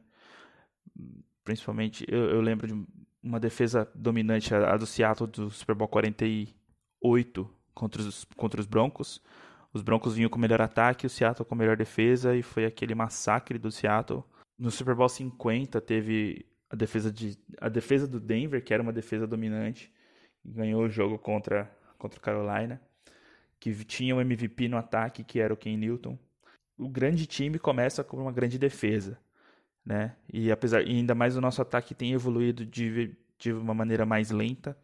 Principalmente, 1.45 2.05
eu, 2.09 2.31
eu, 2.31 2.41
lembro 2.41 2.67
de 2.67 2.87
uma 3.23 3.39
defesa 3.39 3.89
dominante, 3.95 4.55
a, 4.55 4.73
a, 4.73 4.77
do 4.77 4.87
Seattle 4.87 5.31
do 5.31 5.51
Super 5.51 5.75
Bowl 5.75 5.89
48 5.89 7.51
contra 7.75 8.03
os, 8.03 8.25
contra 8.37 8.61
os 8.61 8.67
Broncos. 8.67 9.23
Os 9.73 9.83
Broncos 9.83 10.15
vinham 10.15 10.31
com 10.31 10.39
o 10.39 10.41
melhor 10.41 10.61
ataque, 10.61 11.07
o 11.07 11.11
Seattle 11.11 11.45
com 11.45 11.55
a 11.55 11.59
melhor 11.59 11.77
defesa, 11.77 12.37
e 12.37 12.43
foi 12.43 12.65
aquele 12.65 12.95
massacre 12.95 13.59
do 13.59 13.71
Seattle. 13.71 14.25
No 14.59 14.71
Super 14.71 14.95
Bowl 14.95 15.09
50 15.09 15.81
teve 15.81 16.47
a 16.71 16.77
defesa, 16.77 17.11
de, 17.11 17.37
a 17.61 17.69
defesa 17.69 18.07
do 18.07 18.21
Denver, 18.21 18.63
que 18.65 18.73
era 18.73 18.83
uma 18.83 18.93
defesa 18.93 19.27
dominante, 19.27 19.93
ganhou 20.45 20.83
o 20.83 20.89
jogo 20.89 21.19
contra, 21.19 21.71
contra 21.99 22.21
Carolina, 22.21 22.81
que 23.59 23.73
tinha 23.85 24.15
um 24.15 24.21
MVP 24.21 24.69
no 24.69 24.77
ataque, 24.77 25.25
que 25.25 25.41
era 25.41 25.53
o 25.53 25.57
Ken 25.57 25.77
Newton. 25.77 26.19
O 26.79 26.89
grande 26.89 27.27
time 27.27 27.59
começa 27.59 28.05
com 28.05 28.17
uma 28.17 28.33
grande 28.33 28.59
defesa 28.59 29.19
né? 29.85 30.17
E 30.33 30.51
apesar 30.51 30.83
e 30.83 30.91
ainda 30.91 31.15
mais 31.15 31.37
o 31.37 31.41
nosso 31.41 31.61
ataque 31.61 31.95
tem 31.95 32.13
evoluído 32.13 32.65
de, 32.65 33.17
de 33.39 33.53
uma 33.53 33.75
maneira 33.75 34.07
mais 34.07 34.31
lenta, 34.31 34.77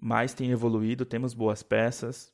mas 0.00 0.34
tem 0.34 0.50
evoluído, 0.50 1.04
temos 1.04 1.34
boas 1.34 1.62
peças. 1.62 2.32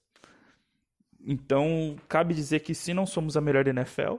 Então, 1.20 1.96
cabe 2.09 2.35
dizer 2.35 2.61
que 2.61 2.74
se 2.74 2.94
não 2.94 3.07
somos 3.07 3.37
a 3.37 3.40
melhor 3.40 3.64
da 3.64 3.70
NFL, 3.70 4.16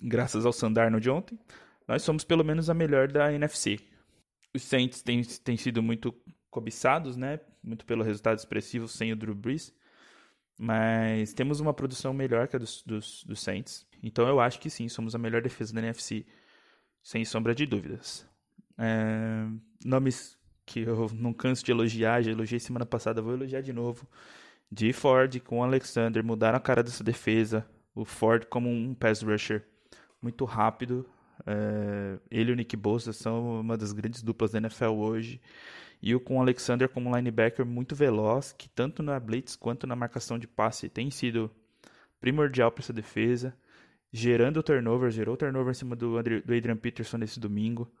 graças 0.00 0.44
ao 0.44 0.52
Sandarno 0.52 1.00
de 1.00 1.10
ontem, 1.10 1.38
nós 1.86 2.02
somos 2.02 2.24
pelo 2.24 2.44
menos 2.44 2.70
a 2.70 2.74
melhor 2.74 3.08
da 3.08 3.32
NFC. 3.32 3.78
Os 4.54 4.62
Saints 4.62 5.02
têm, 5.02 5.22
têm 5.22 5.56
sido 5.56 5.82
muito 5.82 6.14
cobiçados, 6.50 7.16
né? 7.16 7.40
Muito 7.62 7.84
pelo 7.84 8.04
resultado 8.04 8.38
expressivo 8.38 8.86
sem 8.86 9.12
o 9.12 9.16
Drew 9.16 9.34
Brees. 9.34 9.74
Mas 10.56 11.32
temos 11.32 11.58
uma 11.58 11.74
produção 11.74 12.14
melhor 12.14 12.46
que 12.46 12.54
a 12.54 12.58
dos, 12.58 12.82
dos, 12.82 13.24
dos 13.24 13.40
Saints. 13.40 13.86
Então 14.02 14.28
eu 14.28 14.38
acho 14.38 14.60
que 14.60 14.70
sim, 14.70 14.88
somos 14.88 15.14
a 15.14 15.18
melhor 15.18 15.42
defesa 15.42 15.74
da 15.74 15.80
NFC 15.80 16.24
sem 17.04 17.22
sombra 17.22 17.54
de 17.54 17.66
dúvidas. 17.66 18.26
É, 18.78 19.46
nomes 19.84 20.38
que 20.64 20.80
eu 20.80 21.10
não 21.12 21.34
canso 21.34 21.62
de 21.62 21.70
elogiar, 21.70 22.22
já 22.22 22.30
elogiei 22.30 22.58
semana 22.58 22.86
passada, 22.86 23.20
vou 23.20 23.34
elogiar 23.34 23.60
de 23.60 23.74
novo. 23.74 24.08
De 24.72 24.90
Ford 24.94 25.38
com 25.40 25.58
o 25.58 25.62
Alexander 25.62 26.24
mudaram 26.24 26.56
a 26.56 26.60
cara 26.60 26.82
dessa 26.82 27.04
defesa. 27.04 27.64
O 27.94 28.06
Ford 28.06 28.46
como 28.46 28.70
um 28.70 28.94
pass 28.94 29.22
rusher 29.22 29.62
muito 30.20 30.46
rápido. 30.46 31.06
É, 31.46 32.18
ele 32.30 32.50
e 32.50 32.54
o 32.54 32.56
Nick 32.56 32.74
Bosa 32.74 33.12
são 33.12 33.60
uma 33.60 33.76
das 33.76 33.92
grandes 33.92 34.22
duplas 34.22 34.52
da 34.52 34.58
NFL 34.58 34.94
hoje. 34.94 35.40
E 36.00 36.14
o 36.14 36.20
com 36.20 36.38
o 36.38 36.40
Alexander 36.40 36.88
como 36.88 37.14
linebacker 37.14 37.66
muito 37.66 37.94
veloz, 37.94 38.52
que 38.52 38.68
tanto 38.68 39.02
na 39.02 39.20
blitz 39.20 39.56
quanto 39.56 39.86
na 39.86 39.94
marcação 39.94 40.38
de 40.38 40.46
passe 40.46 40.88
tem 40.88 41.10
sido 41.10 41.50
primordial 42.18 42.72
para 42.72 42.82
essa 42.82 42.92
defesa 42.92 43.54
gerando 44.14 44.62
turnover, 44.62 45.10
gerou 45.10 45.36
turnover 45.36 45.72
em 45.72 45.74
cima 45.74 45.96
do, 45.96 46.22
do 46.22 46.54
Adrian 46.54 46.76
Peterson 46.76 47.16
nesse 47.18 47.40
domingo. 47.40 47.92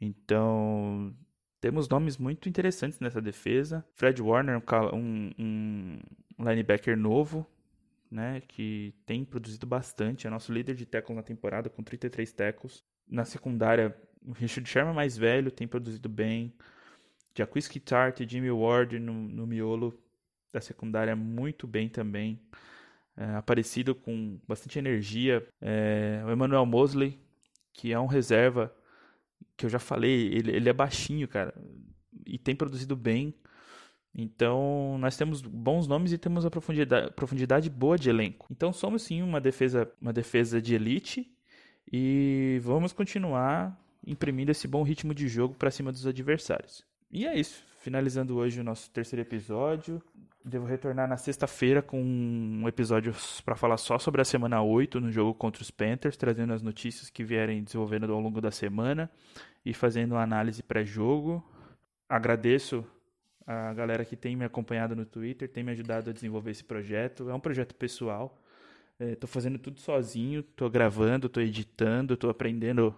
Então, 0.00 1.14
temos 1.60 1.88
nomes 1.88 2.18
muito 2.18 2.48
interessantes 2.48 2.98
nessa 2.98 3.22
defesa. 3.22 3.86
Fred 3.94 4.20
Warner, 4.20 4.60
um, 4.92 5.30
um, 5.38 5.98
linebacker 6.36 6.96
novo, 6.96 7.46
né, 8.10 8.42
que 8.48 8.92
tem 9.06 9.24
produzido 9.24 9.68
bastante. 9.68 10.26
É 10.26 10.30
nosso 10.30 10.52
líder 10.52 10.74
de 10.74 10.84
tackles 10.84 11.14
na 11.14 11.22
temporada, 11.22 11.70
com 11.70 11.80
33 11.80 12.32
tackles. 12.32 12.82
Na 13.08 13.24
secundária, 13.24 13.96
o 14.26 14.32
Richard 14.32 14.68
Sherman 14.68 14.94
mais 14.94 15.16
velho 15.16 15.52
tem 15.52 15.68
produzido 15.68 16.08
bem. 16.08 16.52
Jaquiski 17.38 17.78
Tart 17.78 18.18
e 18.18 18.28
Jimmy 18.28 18.50
Ward 18.50 18.98
no, 18.98 19.12
no 19.12 19.46
miolo 19.46 19.96
da 20.52 20.60
secundária 20.60 21.14
muito 21.14 21.68
bem 21.68 21.88
também. 21.88 22.42
É, 23.16 23.36
aparecido 23.36 23.94
com 23.94 24.38
bastante 24.46 24.78
energia. 24.78 25.46
É, 25.60 26.22
o 26.26 26.30
Emmanuel 26.30 26.66
Mosley, 26.66 27.18
que 27.72 27.92
é 27.92 27.98
um 27.98 28.06
reserva, 28.06 28.74
que 29.56 29.64
eu 29.64 29.70
já 29.70 29.78
falei, 29.78 30.26
ele, 30.34 30.50
ele 30.52 30.68
é 30.68 30.72
baixinho, 30.72 31.26
cara, 31.26 31.54
e 32.26 32.38
tem 32.38 32.54
produzido 32.54 32.94
bem. 32.94 33.34
Então, 34.14 34.96
nós 34.98 35.16
temos 35.16 35.42
bons 35.42 35.86
nomes 35.86 36.12
e 36.12 36.18
temos 36.18 36.44
uma 36.44 36.50
profundidade, 36.50 37.12
profundidade 37.12 37.68
boa 37.68 37.98
de 37.98 38.08
elenco. 38.08 38.46
Então, 38.50 38.72
somos 38.72 39.02
sim 39.02 39.22
uma 39.22 39.40
defesa, 39.40 39.90
uma 40.00 40.12
defesa 40.12 40.60
de 40.60 40.74
elite 40.74 41.30
e 41.92 42.58
vamos 42.62 42.92
continuar 42.92 43.78
imprimindo 44.06 44.50
esse 44.50 44.66
bom 44.66 44.82
ritmo 44.82 45.14
de 45.14 45.28
jogo 45.28 45.54
para 45.54 45.70
cima 45.70 45.92
dos 45.92 46.06
adversários. 46.06 46.82
E 47.10 47.26
é 47.26 47.38
isso. 47.38 47.62
Finalizando 47.80 48.36
hoje 48.36 48.60
o 48.60 48.64
nosso 48.64 48.90
terceiro 48.90 49.20
episódio. 49.20 50.02
Devo 50.48 50.64
retornar 50.64 51.08
na 51.08 51.16
sexta-feira 51.16 51.82
com 51.82 52.00
um 52.00 52.68
episódio 52.68 53.12
para 53.44 53.56
falar 53.56 53.76
só 53.78 53.98
sobre 53.98 54.20
a 54.20 54.24
semana 54.24 54.62
8 54.62 55.00
no 55.00 55.10
jogo 55.10 55.34
contra 55.34 55.60
os 55.60 55.72
Panthers, 55.72 56.16
trazendo 56.16 56.52
as 56.52 56.62
notícias 56.62 57.10
que 57.10 57.24
vierem 57.24 57.64
desenvolvendo 57.64 58.12
ao 58.12 58.20
longo 58.20 58.40
da 58.40 58.52
semana 58.52 59.10
e 59.64 59.74
fazendo 59.74 60.12
uma 60.12 60.22
análise 60.22 60.62
pré-jogo. 60.62 61.44
Agradeço 62.08 62.86
a 63.44 63.74
galera 63.74 64.04
que 64.04 64.14
tem 64.14 64.36
me 64.36 64.44
acompanhado 64.44 64.94
no 64.94 65.04
Twitter, 65.04 65.48
tem 65.48 65.64
me 65.64 65.72
ajudado 65.72 66.10
a 66.10 66.12
desenvolver 66.12 66.52
esse 66.52 66.62
projeto. 66.62 67.28
É 67.28 67.34
um 67.34 67.40
projeto 67.40 67.74
pessoal. 67.74 68.40
Estou 69.00 69.28
é, 69.28 69.32
fazendo 69.32 69.58
tudo 69.58 69.80
sozinho, 69.80 70.38
estou 70.48 70.70
gravando, 70.70 71.26
estou 71.26 71.42
editando, 71.42 72.14
estou 72.14 72.30
aprendendo 72.30 72.96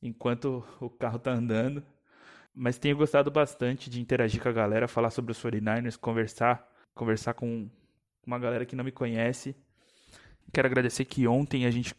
enquanto 0.00 0.64
o 0.80 0.88
carro 0.88 1.16
está 1.16 1.32
andando. 1.32 1.82
Mas 2.54 2.76
tenho 2.76 2.96
gostado 2.96 3.30
bastante 3.30 3.88
de 3.88 4.00
interagir 4.00 4.42
com 4.42 4.48
a 4.48 4.52
galera, 4.52 4.88
falar 4.88 5.10
sobre 5.10 5.30
os 5.30 5.40
49ers, 5.40 5.96
conversar, 5.96 6.67
conversar 6.98 7.34
com 7.34 7.70
uma 8.26 8.38
galera 8.38 8.66
que 8.66 8.76
não 8.76 8.84
me 8.84 8.92
conhece. 8.92 9.56
Quero 10.52 10.66
agradecer 10.66 11.04
que 11.04 11.26
ontem 11.26 11.64
a 11.64 11.70
gente 11.70 11.94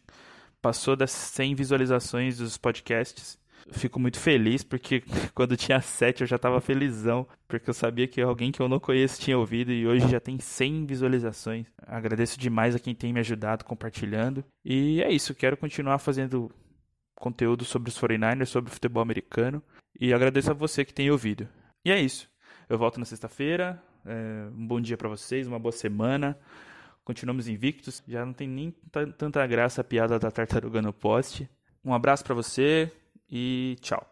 passou 0.60 0.94
das 0.94 1.10
100 1.10 1.54
visualizações 1.54 2.36
dos 2.36 2.58
podcasts. 2.58 3.38
Fico 3.72 4.00
muito 4.00 4.18
feliz 4.18 4.62
porque 4.62 5.02
quando 5.34 5.56
tinha 5.56 5.80
7 5.80 6.20
eu 6.20 6.26
já 6.26 6.36
estava 6.36 6.60
felizão, 6.60 7.26
porque 7.48 7.70
eu 7.70 7.74
sabia 7.74 8.06
que 8.06 8.20
alguém 8.20 8.52
que 8.52 8.60
eu 8.60 8.68
não 8.68 8.78
conheço 8.78 9.20
tinha 9.20 9.38
ouvido 9.38 9.72
e 9.72 9.86
hoje 9.86 10.08
já 10.08 10.20
tem 10.20 10.38
100 10.38 10.86
visualizações. 10.86 11.66
Agradeço 11.86 12.38
demais 12.38 12.74
a 12.74 12.78
quem 12.78 12.94
tem 12.94 13.12
me 13.12 13.20
ajudado 13.20 13.64
compartilhando. 13.64 14.44
E 14.64 15.02
é 15.02 15.10
isso, 15.10 15.34
quero 15.34 15.56
continuar 15.56 15.98
fazendo 15.98 16.50
conteúdo 17.14 17.64
sobre 17.64 17.90
os 17.90 17.98
49ers, 17.98 18.46
sobre 18.46 18.70
o 18.70 18.74
futebol 18.74 19.02
americano. 19.02 19.62
E 19.98 20.12
agradeço 20.12 20.50
a 20.50 20.54
você 20.54 20.84
que 20.84 20.94
tem 20.94 21.10
ouvido. 21.10 21.48
E 21.84 21.90
é 21.90 22.00
isso. 22.00 22.28
Eu 22.68 22.78
volto 22.78 22.98
na 22.98 23.04
sexta-feira. 23.04 23.82
É, 24.04 24.48
um 24.54 24.66
bom 24.66 24.80
dia 24.80 24.96
para 24.96 25.08
vocês, 25.08 25.46
uma 25.46 25.58
boa 25.58 25.72
semana. 25.72 26.38
Continuamos 27.04 27.48
invictos. 27.48 28.02
Já 28.06 28.24
não 28.24 28.32
tem 28.32 28.48
nem 28.48 28.74
tanta 29.16 29.46
graça 29.46 29.80
a 29.80 29.84
piada 29.84 30.18
da 30.18 30.30
tartaruga 30.30 30.80
no 30.80 30.92
poste. 30.92 31.48
Um 31.84 31.94
abraço 31.94 32.24
para 32.24 32.34
você 32.34 32.92
e 33.30 33.76
tchau. 33.80 34.06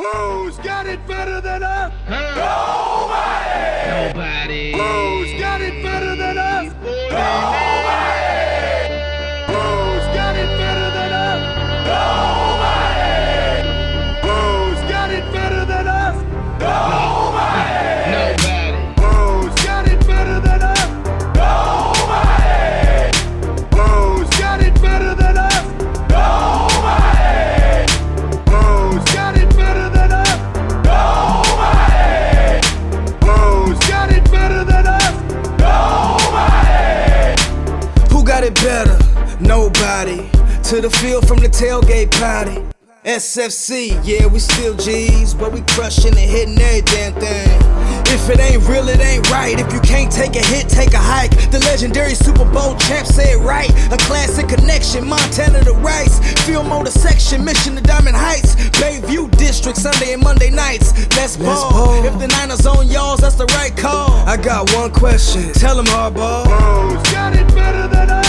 Who's 0.00 0.56
got 0.58 0.86
it 0.86 0.98
better 1.06 1.40
than 1.42 1.62
us? 1.62 3.27
To 40.68 40.82
the 40.82 40.90
field 40.90 41.26
from 41.26 41.38
the 41.38 41.48
tailgate 41.48 42.12
party. 42.20 42.60
SFC, 43.02 43.98
yeah, 44.04 44.26
we 44.26 44.38
still 44.38 44.76
G's, 44.76 45.32
but 45.32 45.50
we 45.50 45.62
crushing 45.62 46.12
and 46.12 46.18
hitting 46.18 46.60
every 46.60 46.82
damn 46.82 47.14
thing. 47.14 47.48
If 48.12 48.28
it 48.28 48.38
ain't 48.38 48.68
real, 48.68 48.86
it 48.90 49.00
ain't 49.00 49.30
right. 49.30 49.58
If 49.58 49.72
you 49.72 49.80
can't 49.80 50.12
take 50.12 50.36
a 50.36 50.44
hit, 50.44 50.68
take 50.68 50.92
a 50.92 51.00
hike. 51.00 51.30
The 51.50 51.58
legendary 51.60 52.12
Super 52.12 52.44
Bowl 52.44 52.76
champ 52.76 53.06
said 53.06 53.36
right. 53.36 53.70
A 53.90 53.96
classic 53.96 54.48
connection, 54.48 55.08
Montana 55.08 55.64
to 55.64 55.72
Rice. 55.72 56.20
Field 56.44 56.66
motor 56.66 56.90
section, 56.90 57.42
mission 57.46 57.74
to 57.74 57.80
Diamond 57.80 58.16
Heights. 58.16 58.54
Bayview 58.76 59.34
District, 59.38 59.78
Sunday 59.78 60.12
and 60.12 60.22
Monday 60.22 60.50
nights. 60.50 60.92
Let's 61.16 61.38
ball. 61.38 61.70
ball. 61.70 62.04
If 62.04 62.18
the 62.18 62.28
Niners 62.28 62.66
on 62.66 62.88
y'all's, 62.88 63.20
that's 63.20 63.36
the 63.36 63.46
right 63.56 63.74
call. 63.74 64.10
I 64.28 64.36
got 64.36 64.70
one 64.74 64.92
question. 64.92 65.50
Tell 65.54 65.76
them 65.76 65.86
hardball. 65.86 66.44
Who's 66.44 67.10
got 67.10 67.34
it 67.34 67.48
better 67.54 67.88
than 67.88 68.10
us? 68.10 68.28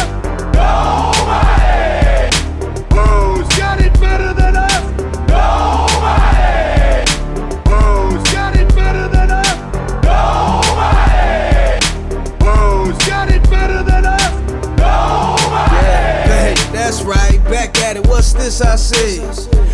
Who's 3.08 3.48
got 3.58 3.80
it 3.82 3.94
better 4.00 4.34
than 4.34 4.56
us? 4.56 4.84
Nobody! 5.30 6.40
Who's 7.70 8.24
got 8.34 8.56
it 8.56 8.76
better 8.76 9.08
than 9.08 9.32
us? 9.32 9.56
Nobody! 10.04 11.80
Who's 12.44 12.98
got 13.08 13.30
it 13.30 13.44
better 13.50 13.84
than 13.84 14.06
us? 14.06 14.32
Nobody. 14.78 15.86
Hey, 16.30 16.54
that's 16.72 17.02
right, 17.04 17.42
back 17.46 17.78
at 17.80 17.98
it. 17.98 18.08
What's 18.08 18.34
this 18.34 18.62
I 18.62 18.76
see? 18.76 19.20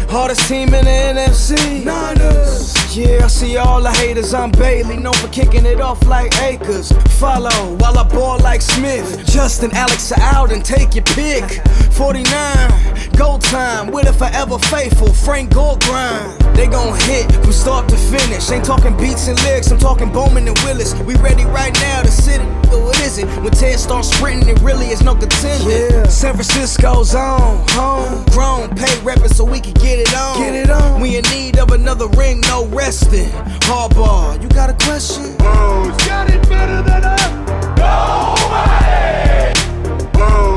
Hardest 0.09 0.47
team 0.47 0.73
in 0.73 0.85
the 0.85 0.91
NFC. 0.91 1.83
Niners. 1.83 2.73
Yeah, 2.95 3.25
I 3.25 3.27
see 3.27 3.57
all 3.57 3.81
the 3.81 3.91
haters. 3.91 4.33
I'm 4.33 4.51
Bailey, 4.51 4.95
known 4.95 5.15
for 5.15 5.27
kicking 5.27 5.65
it 5.65 5.81
off 5.81 6.05
like 6.07 6.33
Akers. 6.41 6.93
Follow 7.19 7.75
while 7.75 7.97
I 7.97 8.03
ball 8.03 8.39
like 8.39 8.61
Smith. 8.61 9.25
Justin, 9.25 9.71
Alex, 9.73 10.13
are 10.13 10.21
out 10.21 10.53
and 10.53 10.63
take 10.63 10.95
your 10.95 11.03
pick. 11.03 11.59
49, 11.95 13.15
go 13.15 13.37
time, 13.37 13.87
with 13.87 14.05
it 14.05 14.13
forever 14.13 14.59
faithful, 14.59 15.13
Frank 15.13 15.53
Gore 15.53 15.77
grind. 15.79 16.41
They 16.55 16.67
gon' 16.67 16.97
hit 17.01 17.31
from 17.31 17.53
start 17.53 17.87
to 17.87 17.95
finish. 17.95 18.51
Ain't 18.51 18.65
talking 18.65 18.95
beats 18.97 19.27
and 19.29 19.41
lyrics, 19.43 19.71
I'm 19.71 19.77
talking 19.77 20.11
Bowman 20.11 20.45
and 20.47 20.57
Willis. 20.59 20.93
We 21.01 21.15
ready 21.15 21.45
right 21.45 21.73
now 21.75 22.01
to 22.01 22.11
sit 22.11 22.41
it. 22.41 22.47
What 22.67 22.99
is 22.99 23.17
it? 23.17 23.27
When 23.41 23.51
Ted 23.51 23.79
starts 23.79 24.13
sprinting, 24.13 24.49
it 24.49 24.61
really 24.61 24.87
is 24.87 25.01
no 25.01 25.15
contender. 25.15 25.69
Yeah. 25.69 26.07
San 26.07 26.33
Francisco's 26.33 27.15
on, 27.15 27.65
home, 27.69 28.25
grown, 28.31 28.75
pay 28.75 28.99
rapping 29.03 29.29
so 29.29 29.45
we 29.45 29.61
can 29.61 29.73
get 29.75 29.97
it 29.97 30.13
on. 30.13 30.37
Get 30.37 30.53
it 30.53 30.69
on. 30.69 30.99
We 30.99 31.15
in 31.17 31.23
need 31.31 31.57
of 31.59 31.71
another 31.71 32.07
ring, 32.09 32.41
no 32.41 32.65
resting. 32.67 33.29
Hardball, 33.69 34.41
you 34.43 34.49
got 34.49 34.69
a 34.69 34.73
question? 34.85 35.23
Who's 35.23 36.05
got 36.05 36.29
it 36.29 36.41
better 36.49 36.81
than 36.81 37.05
us? 37.05 37.21
Nobody. 37.79 38.95
Who's 40.19 40.54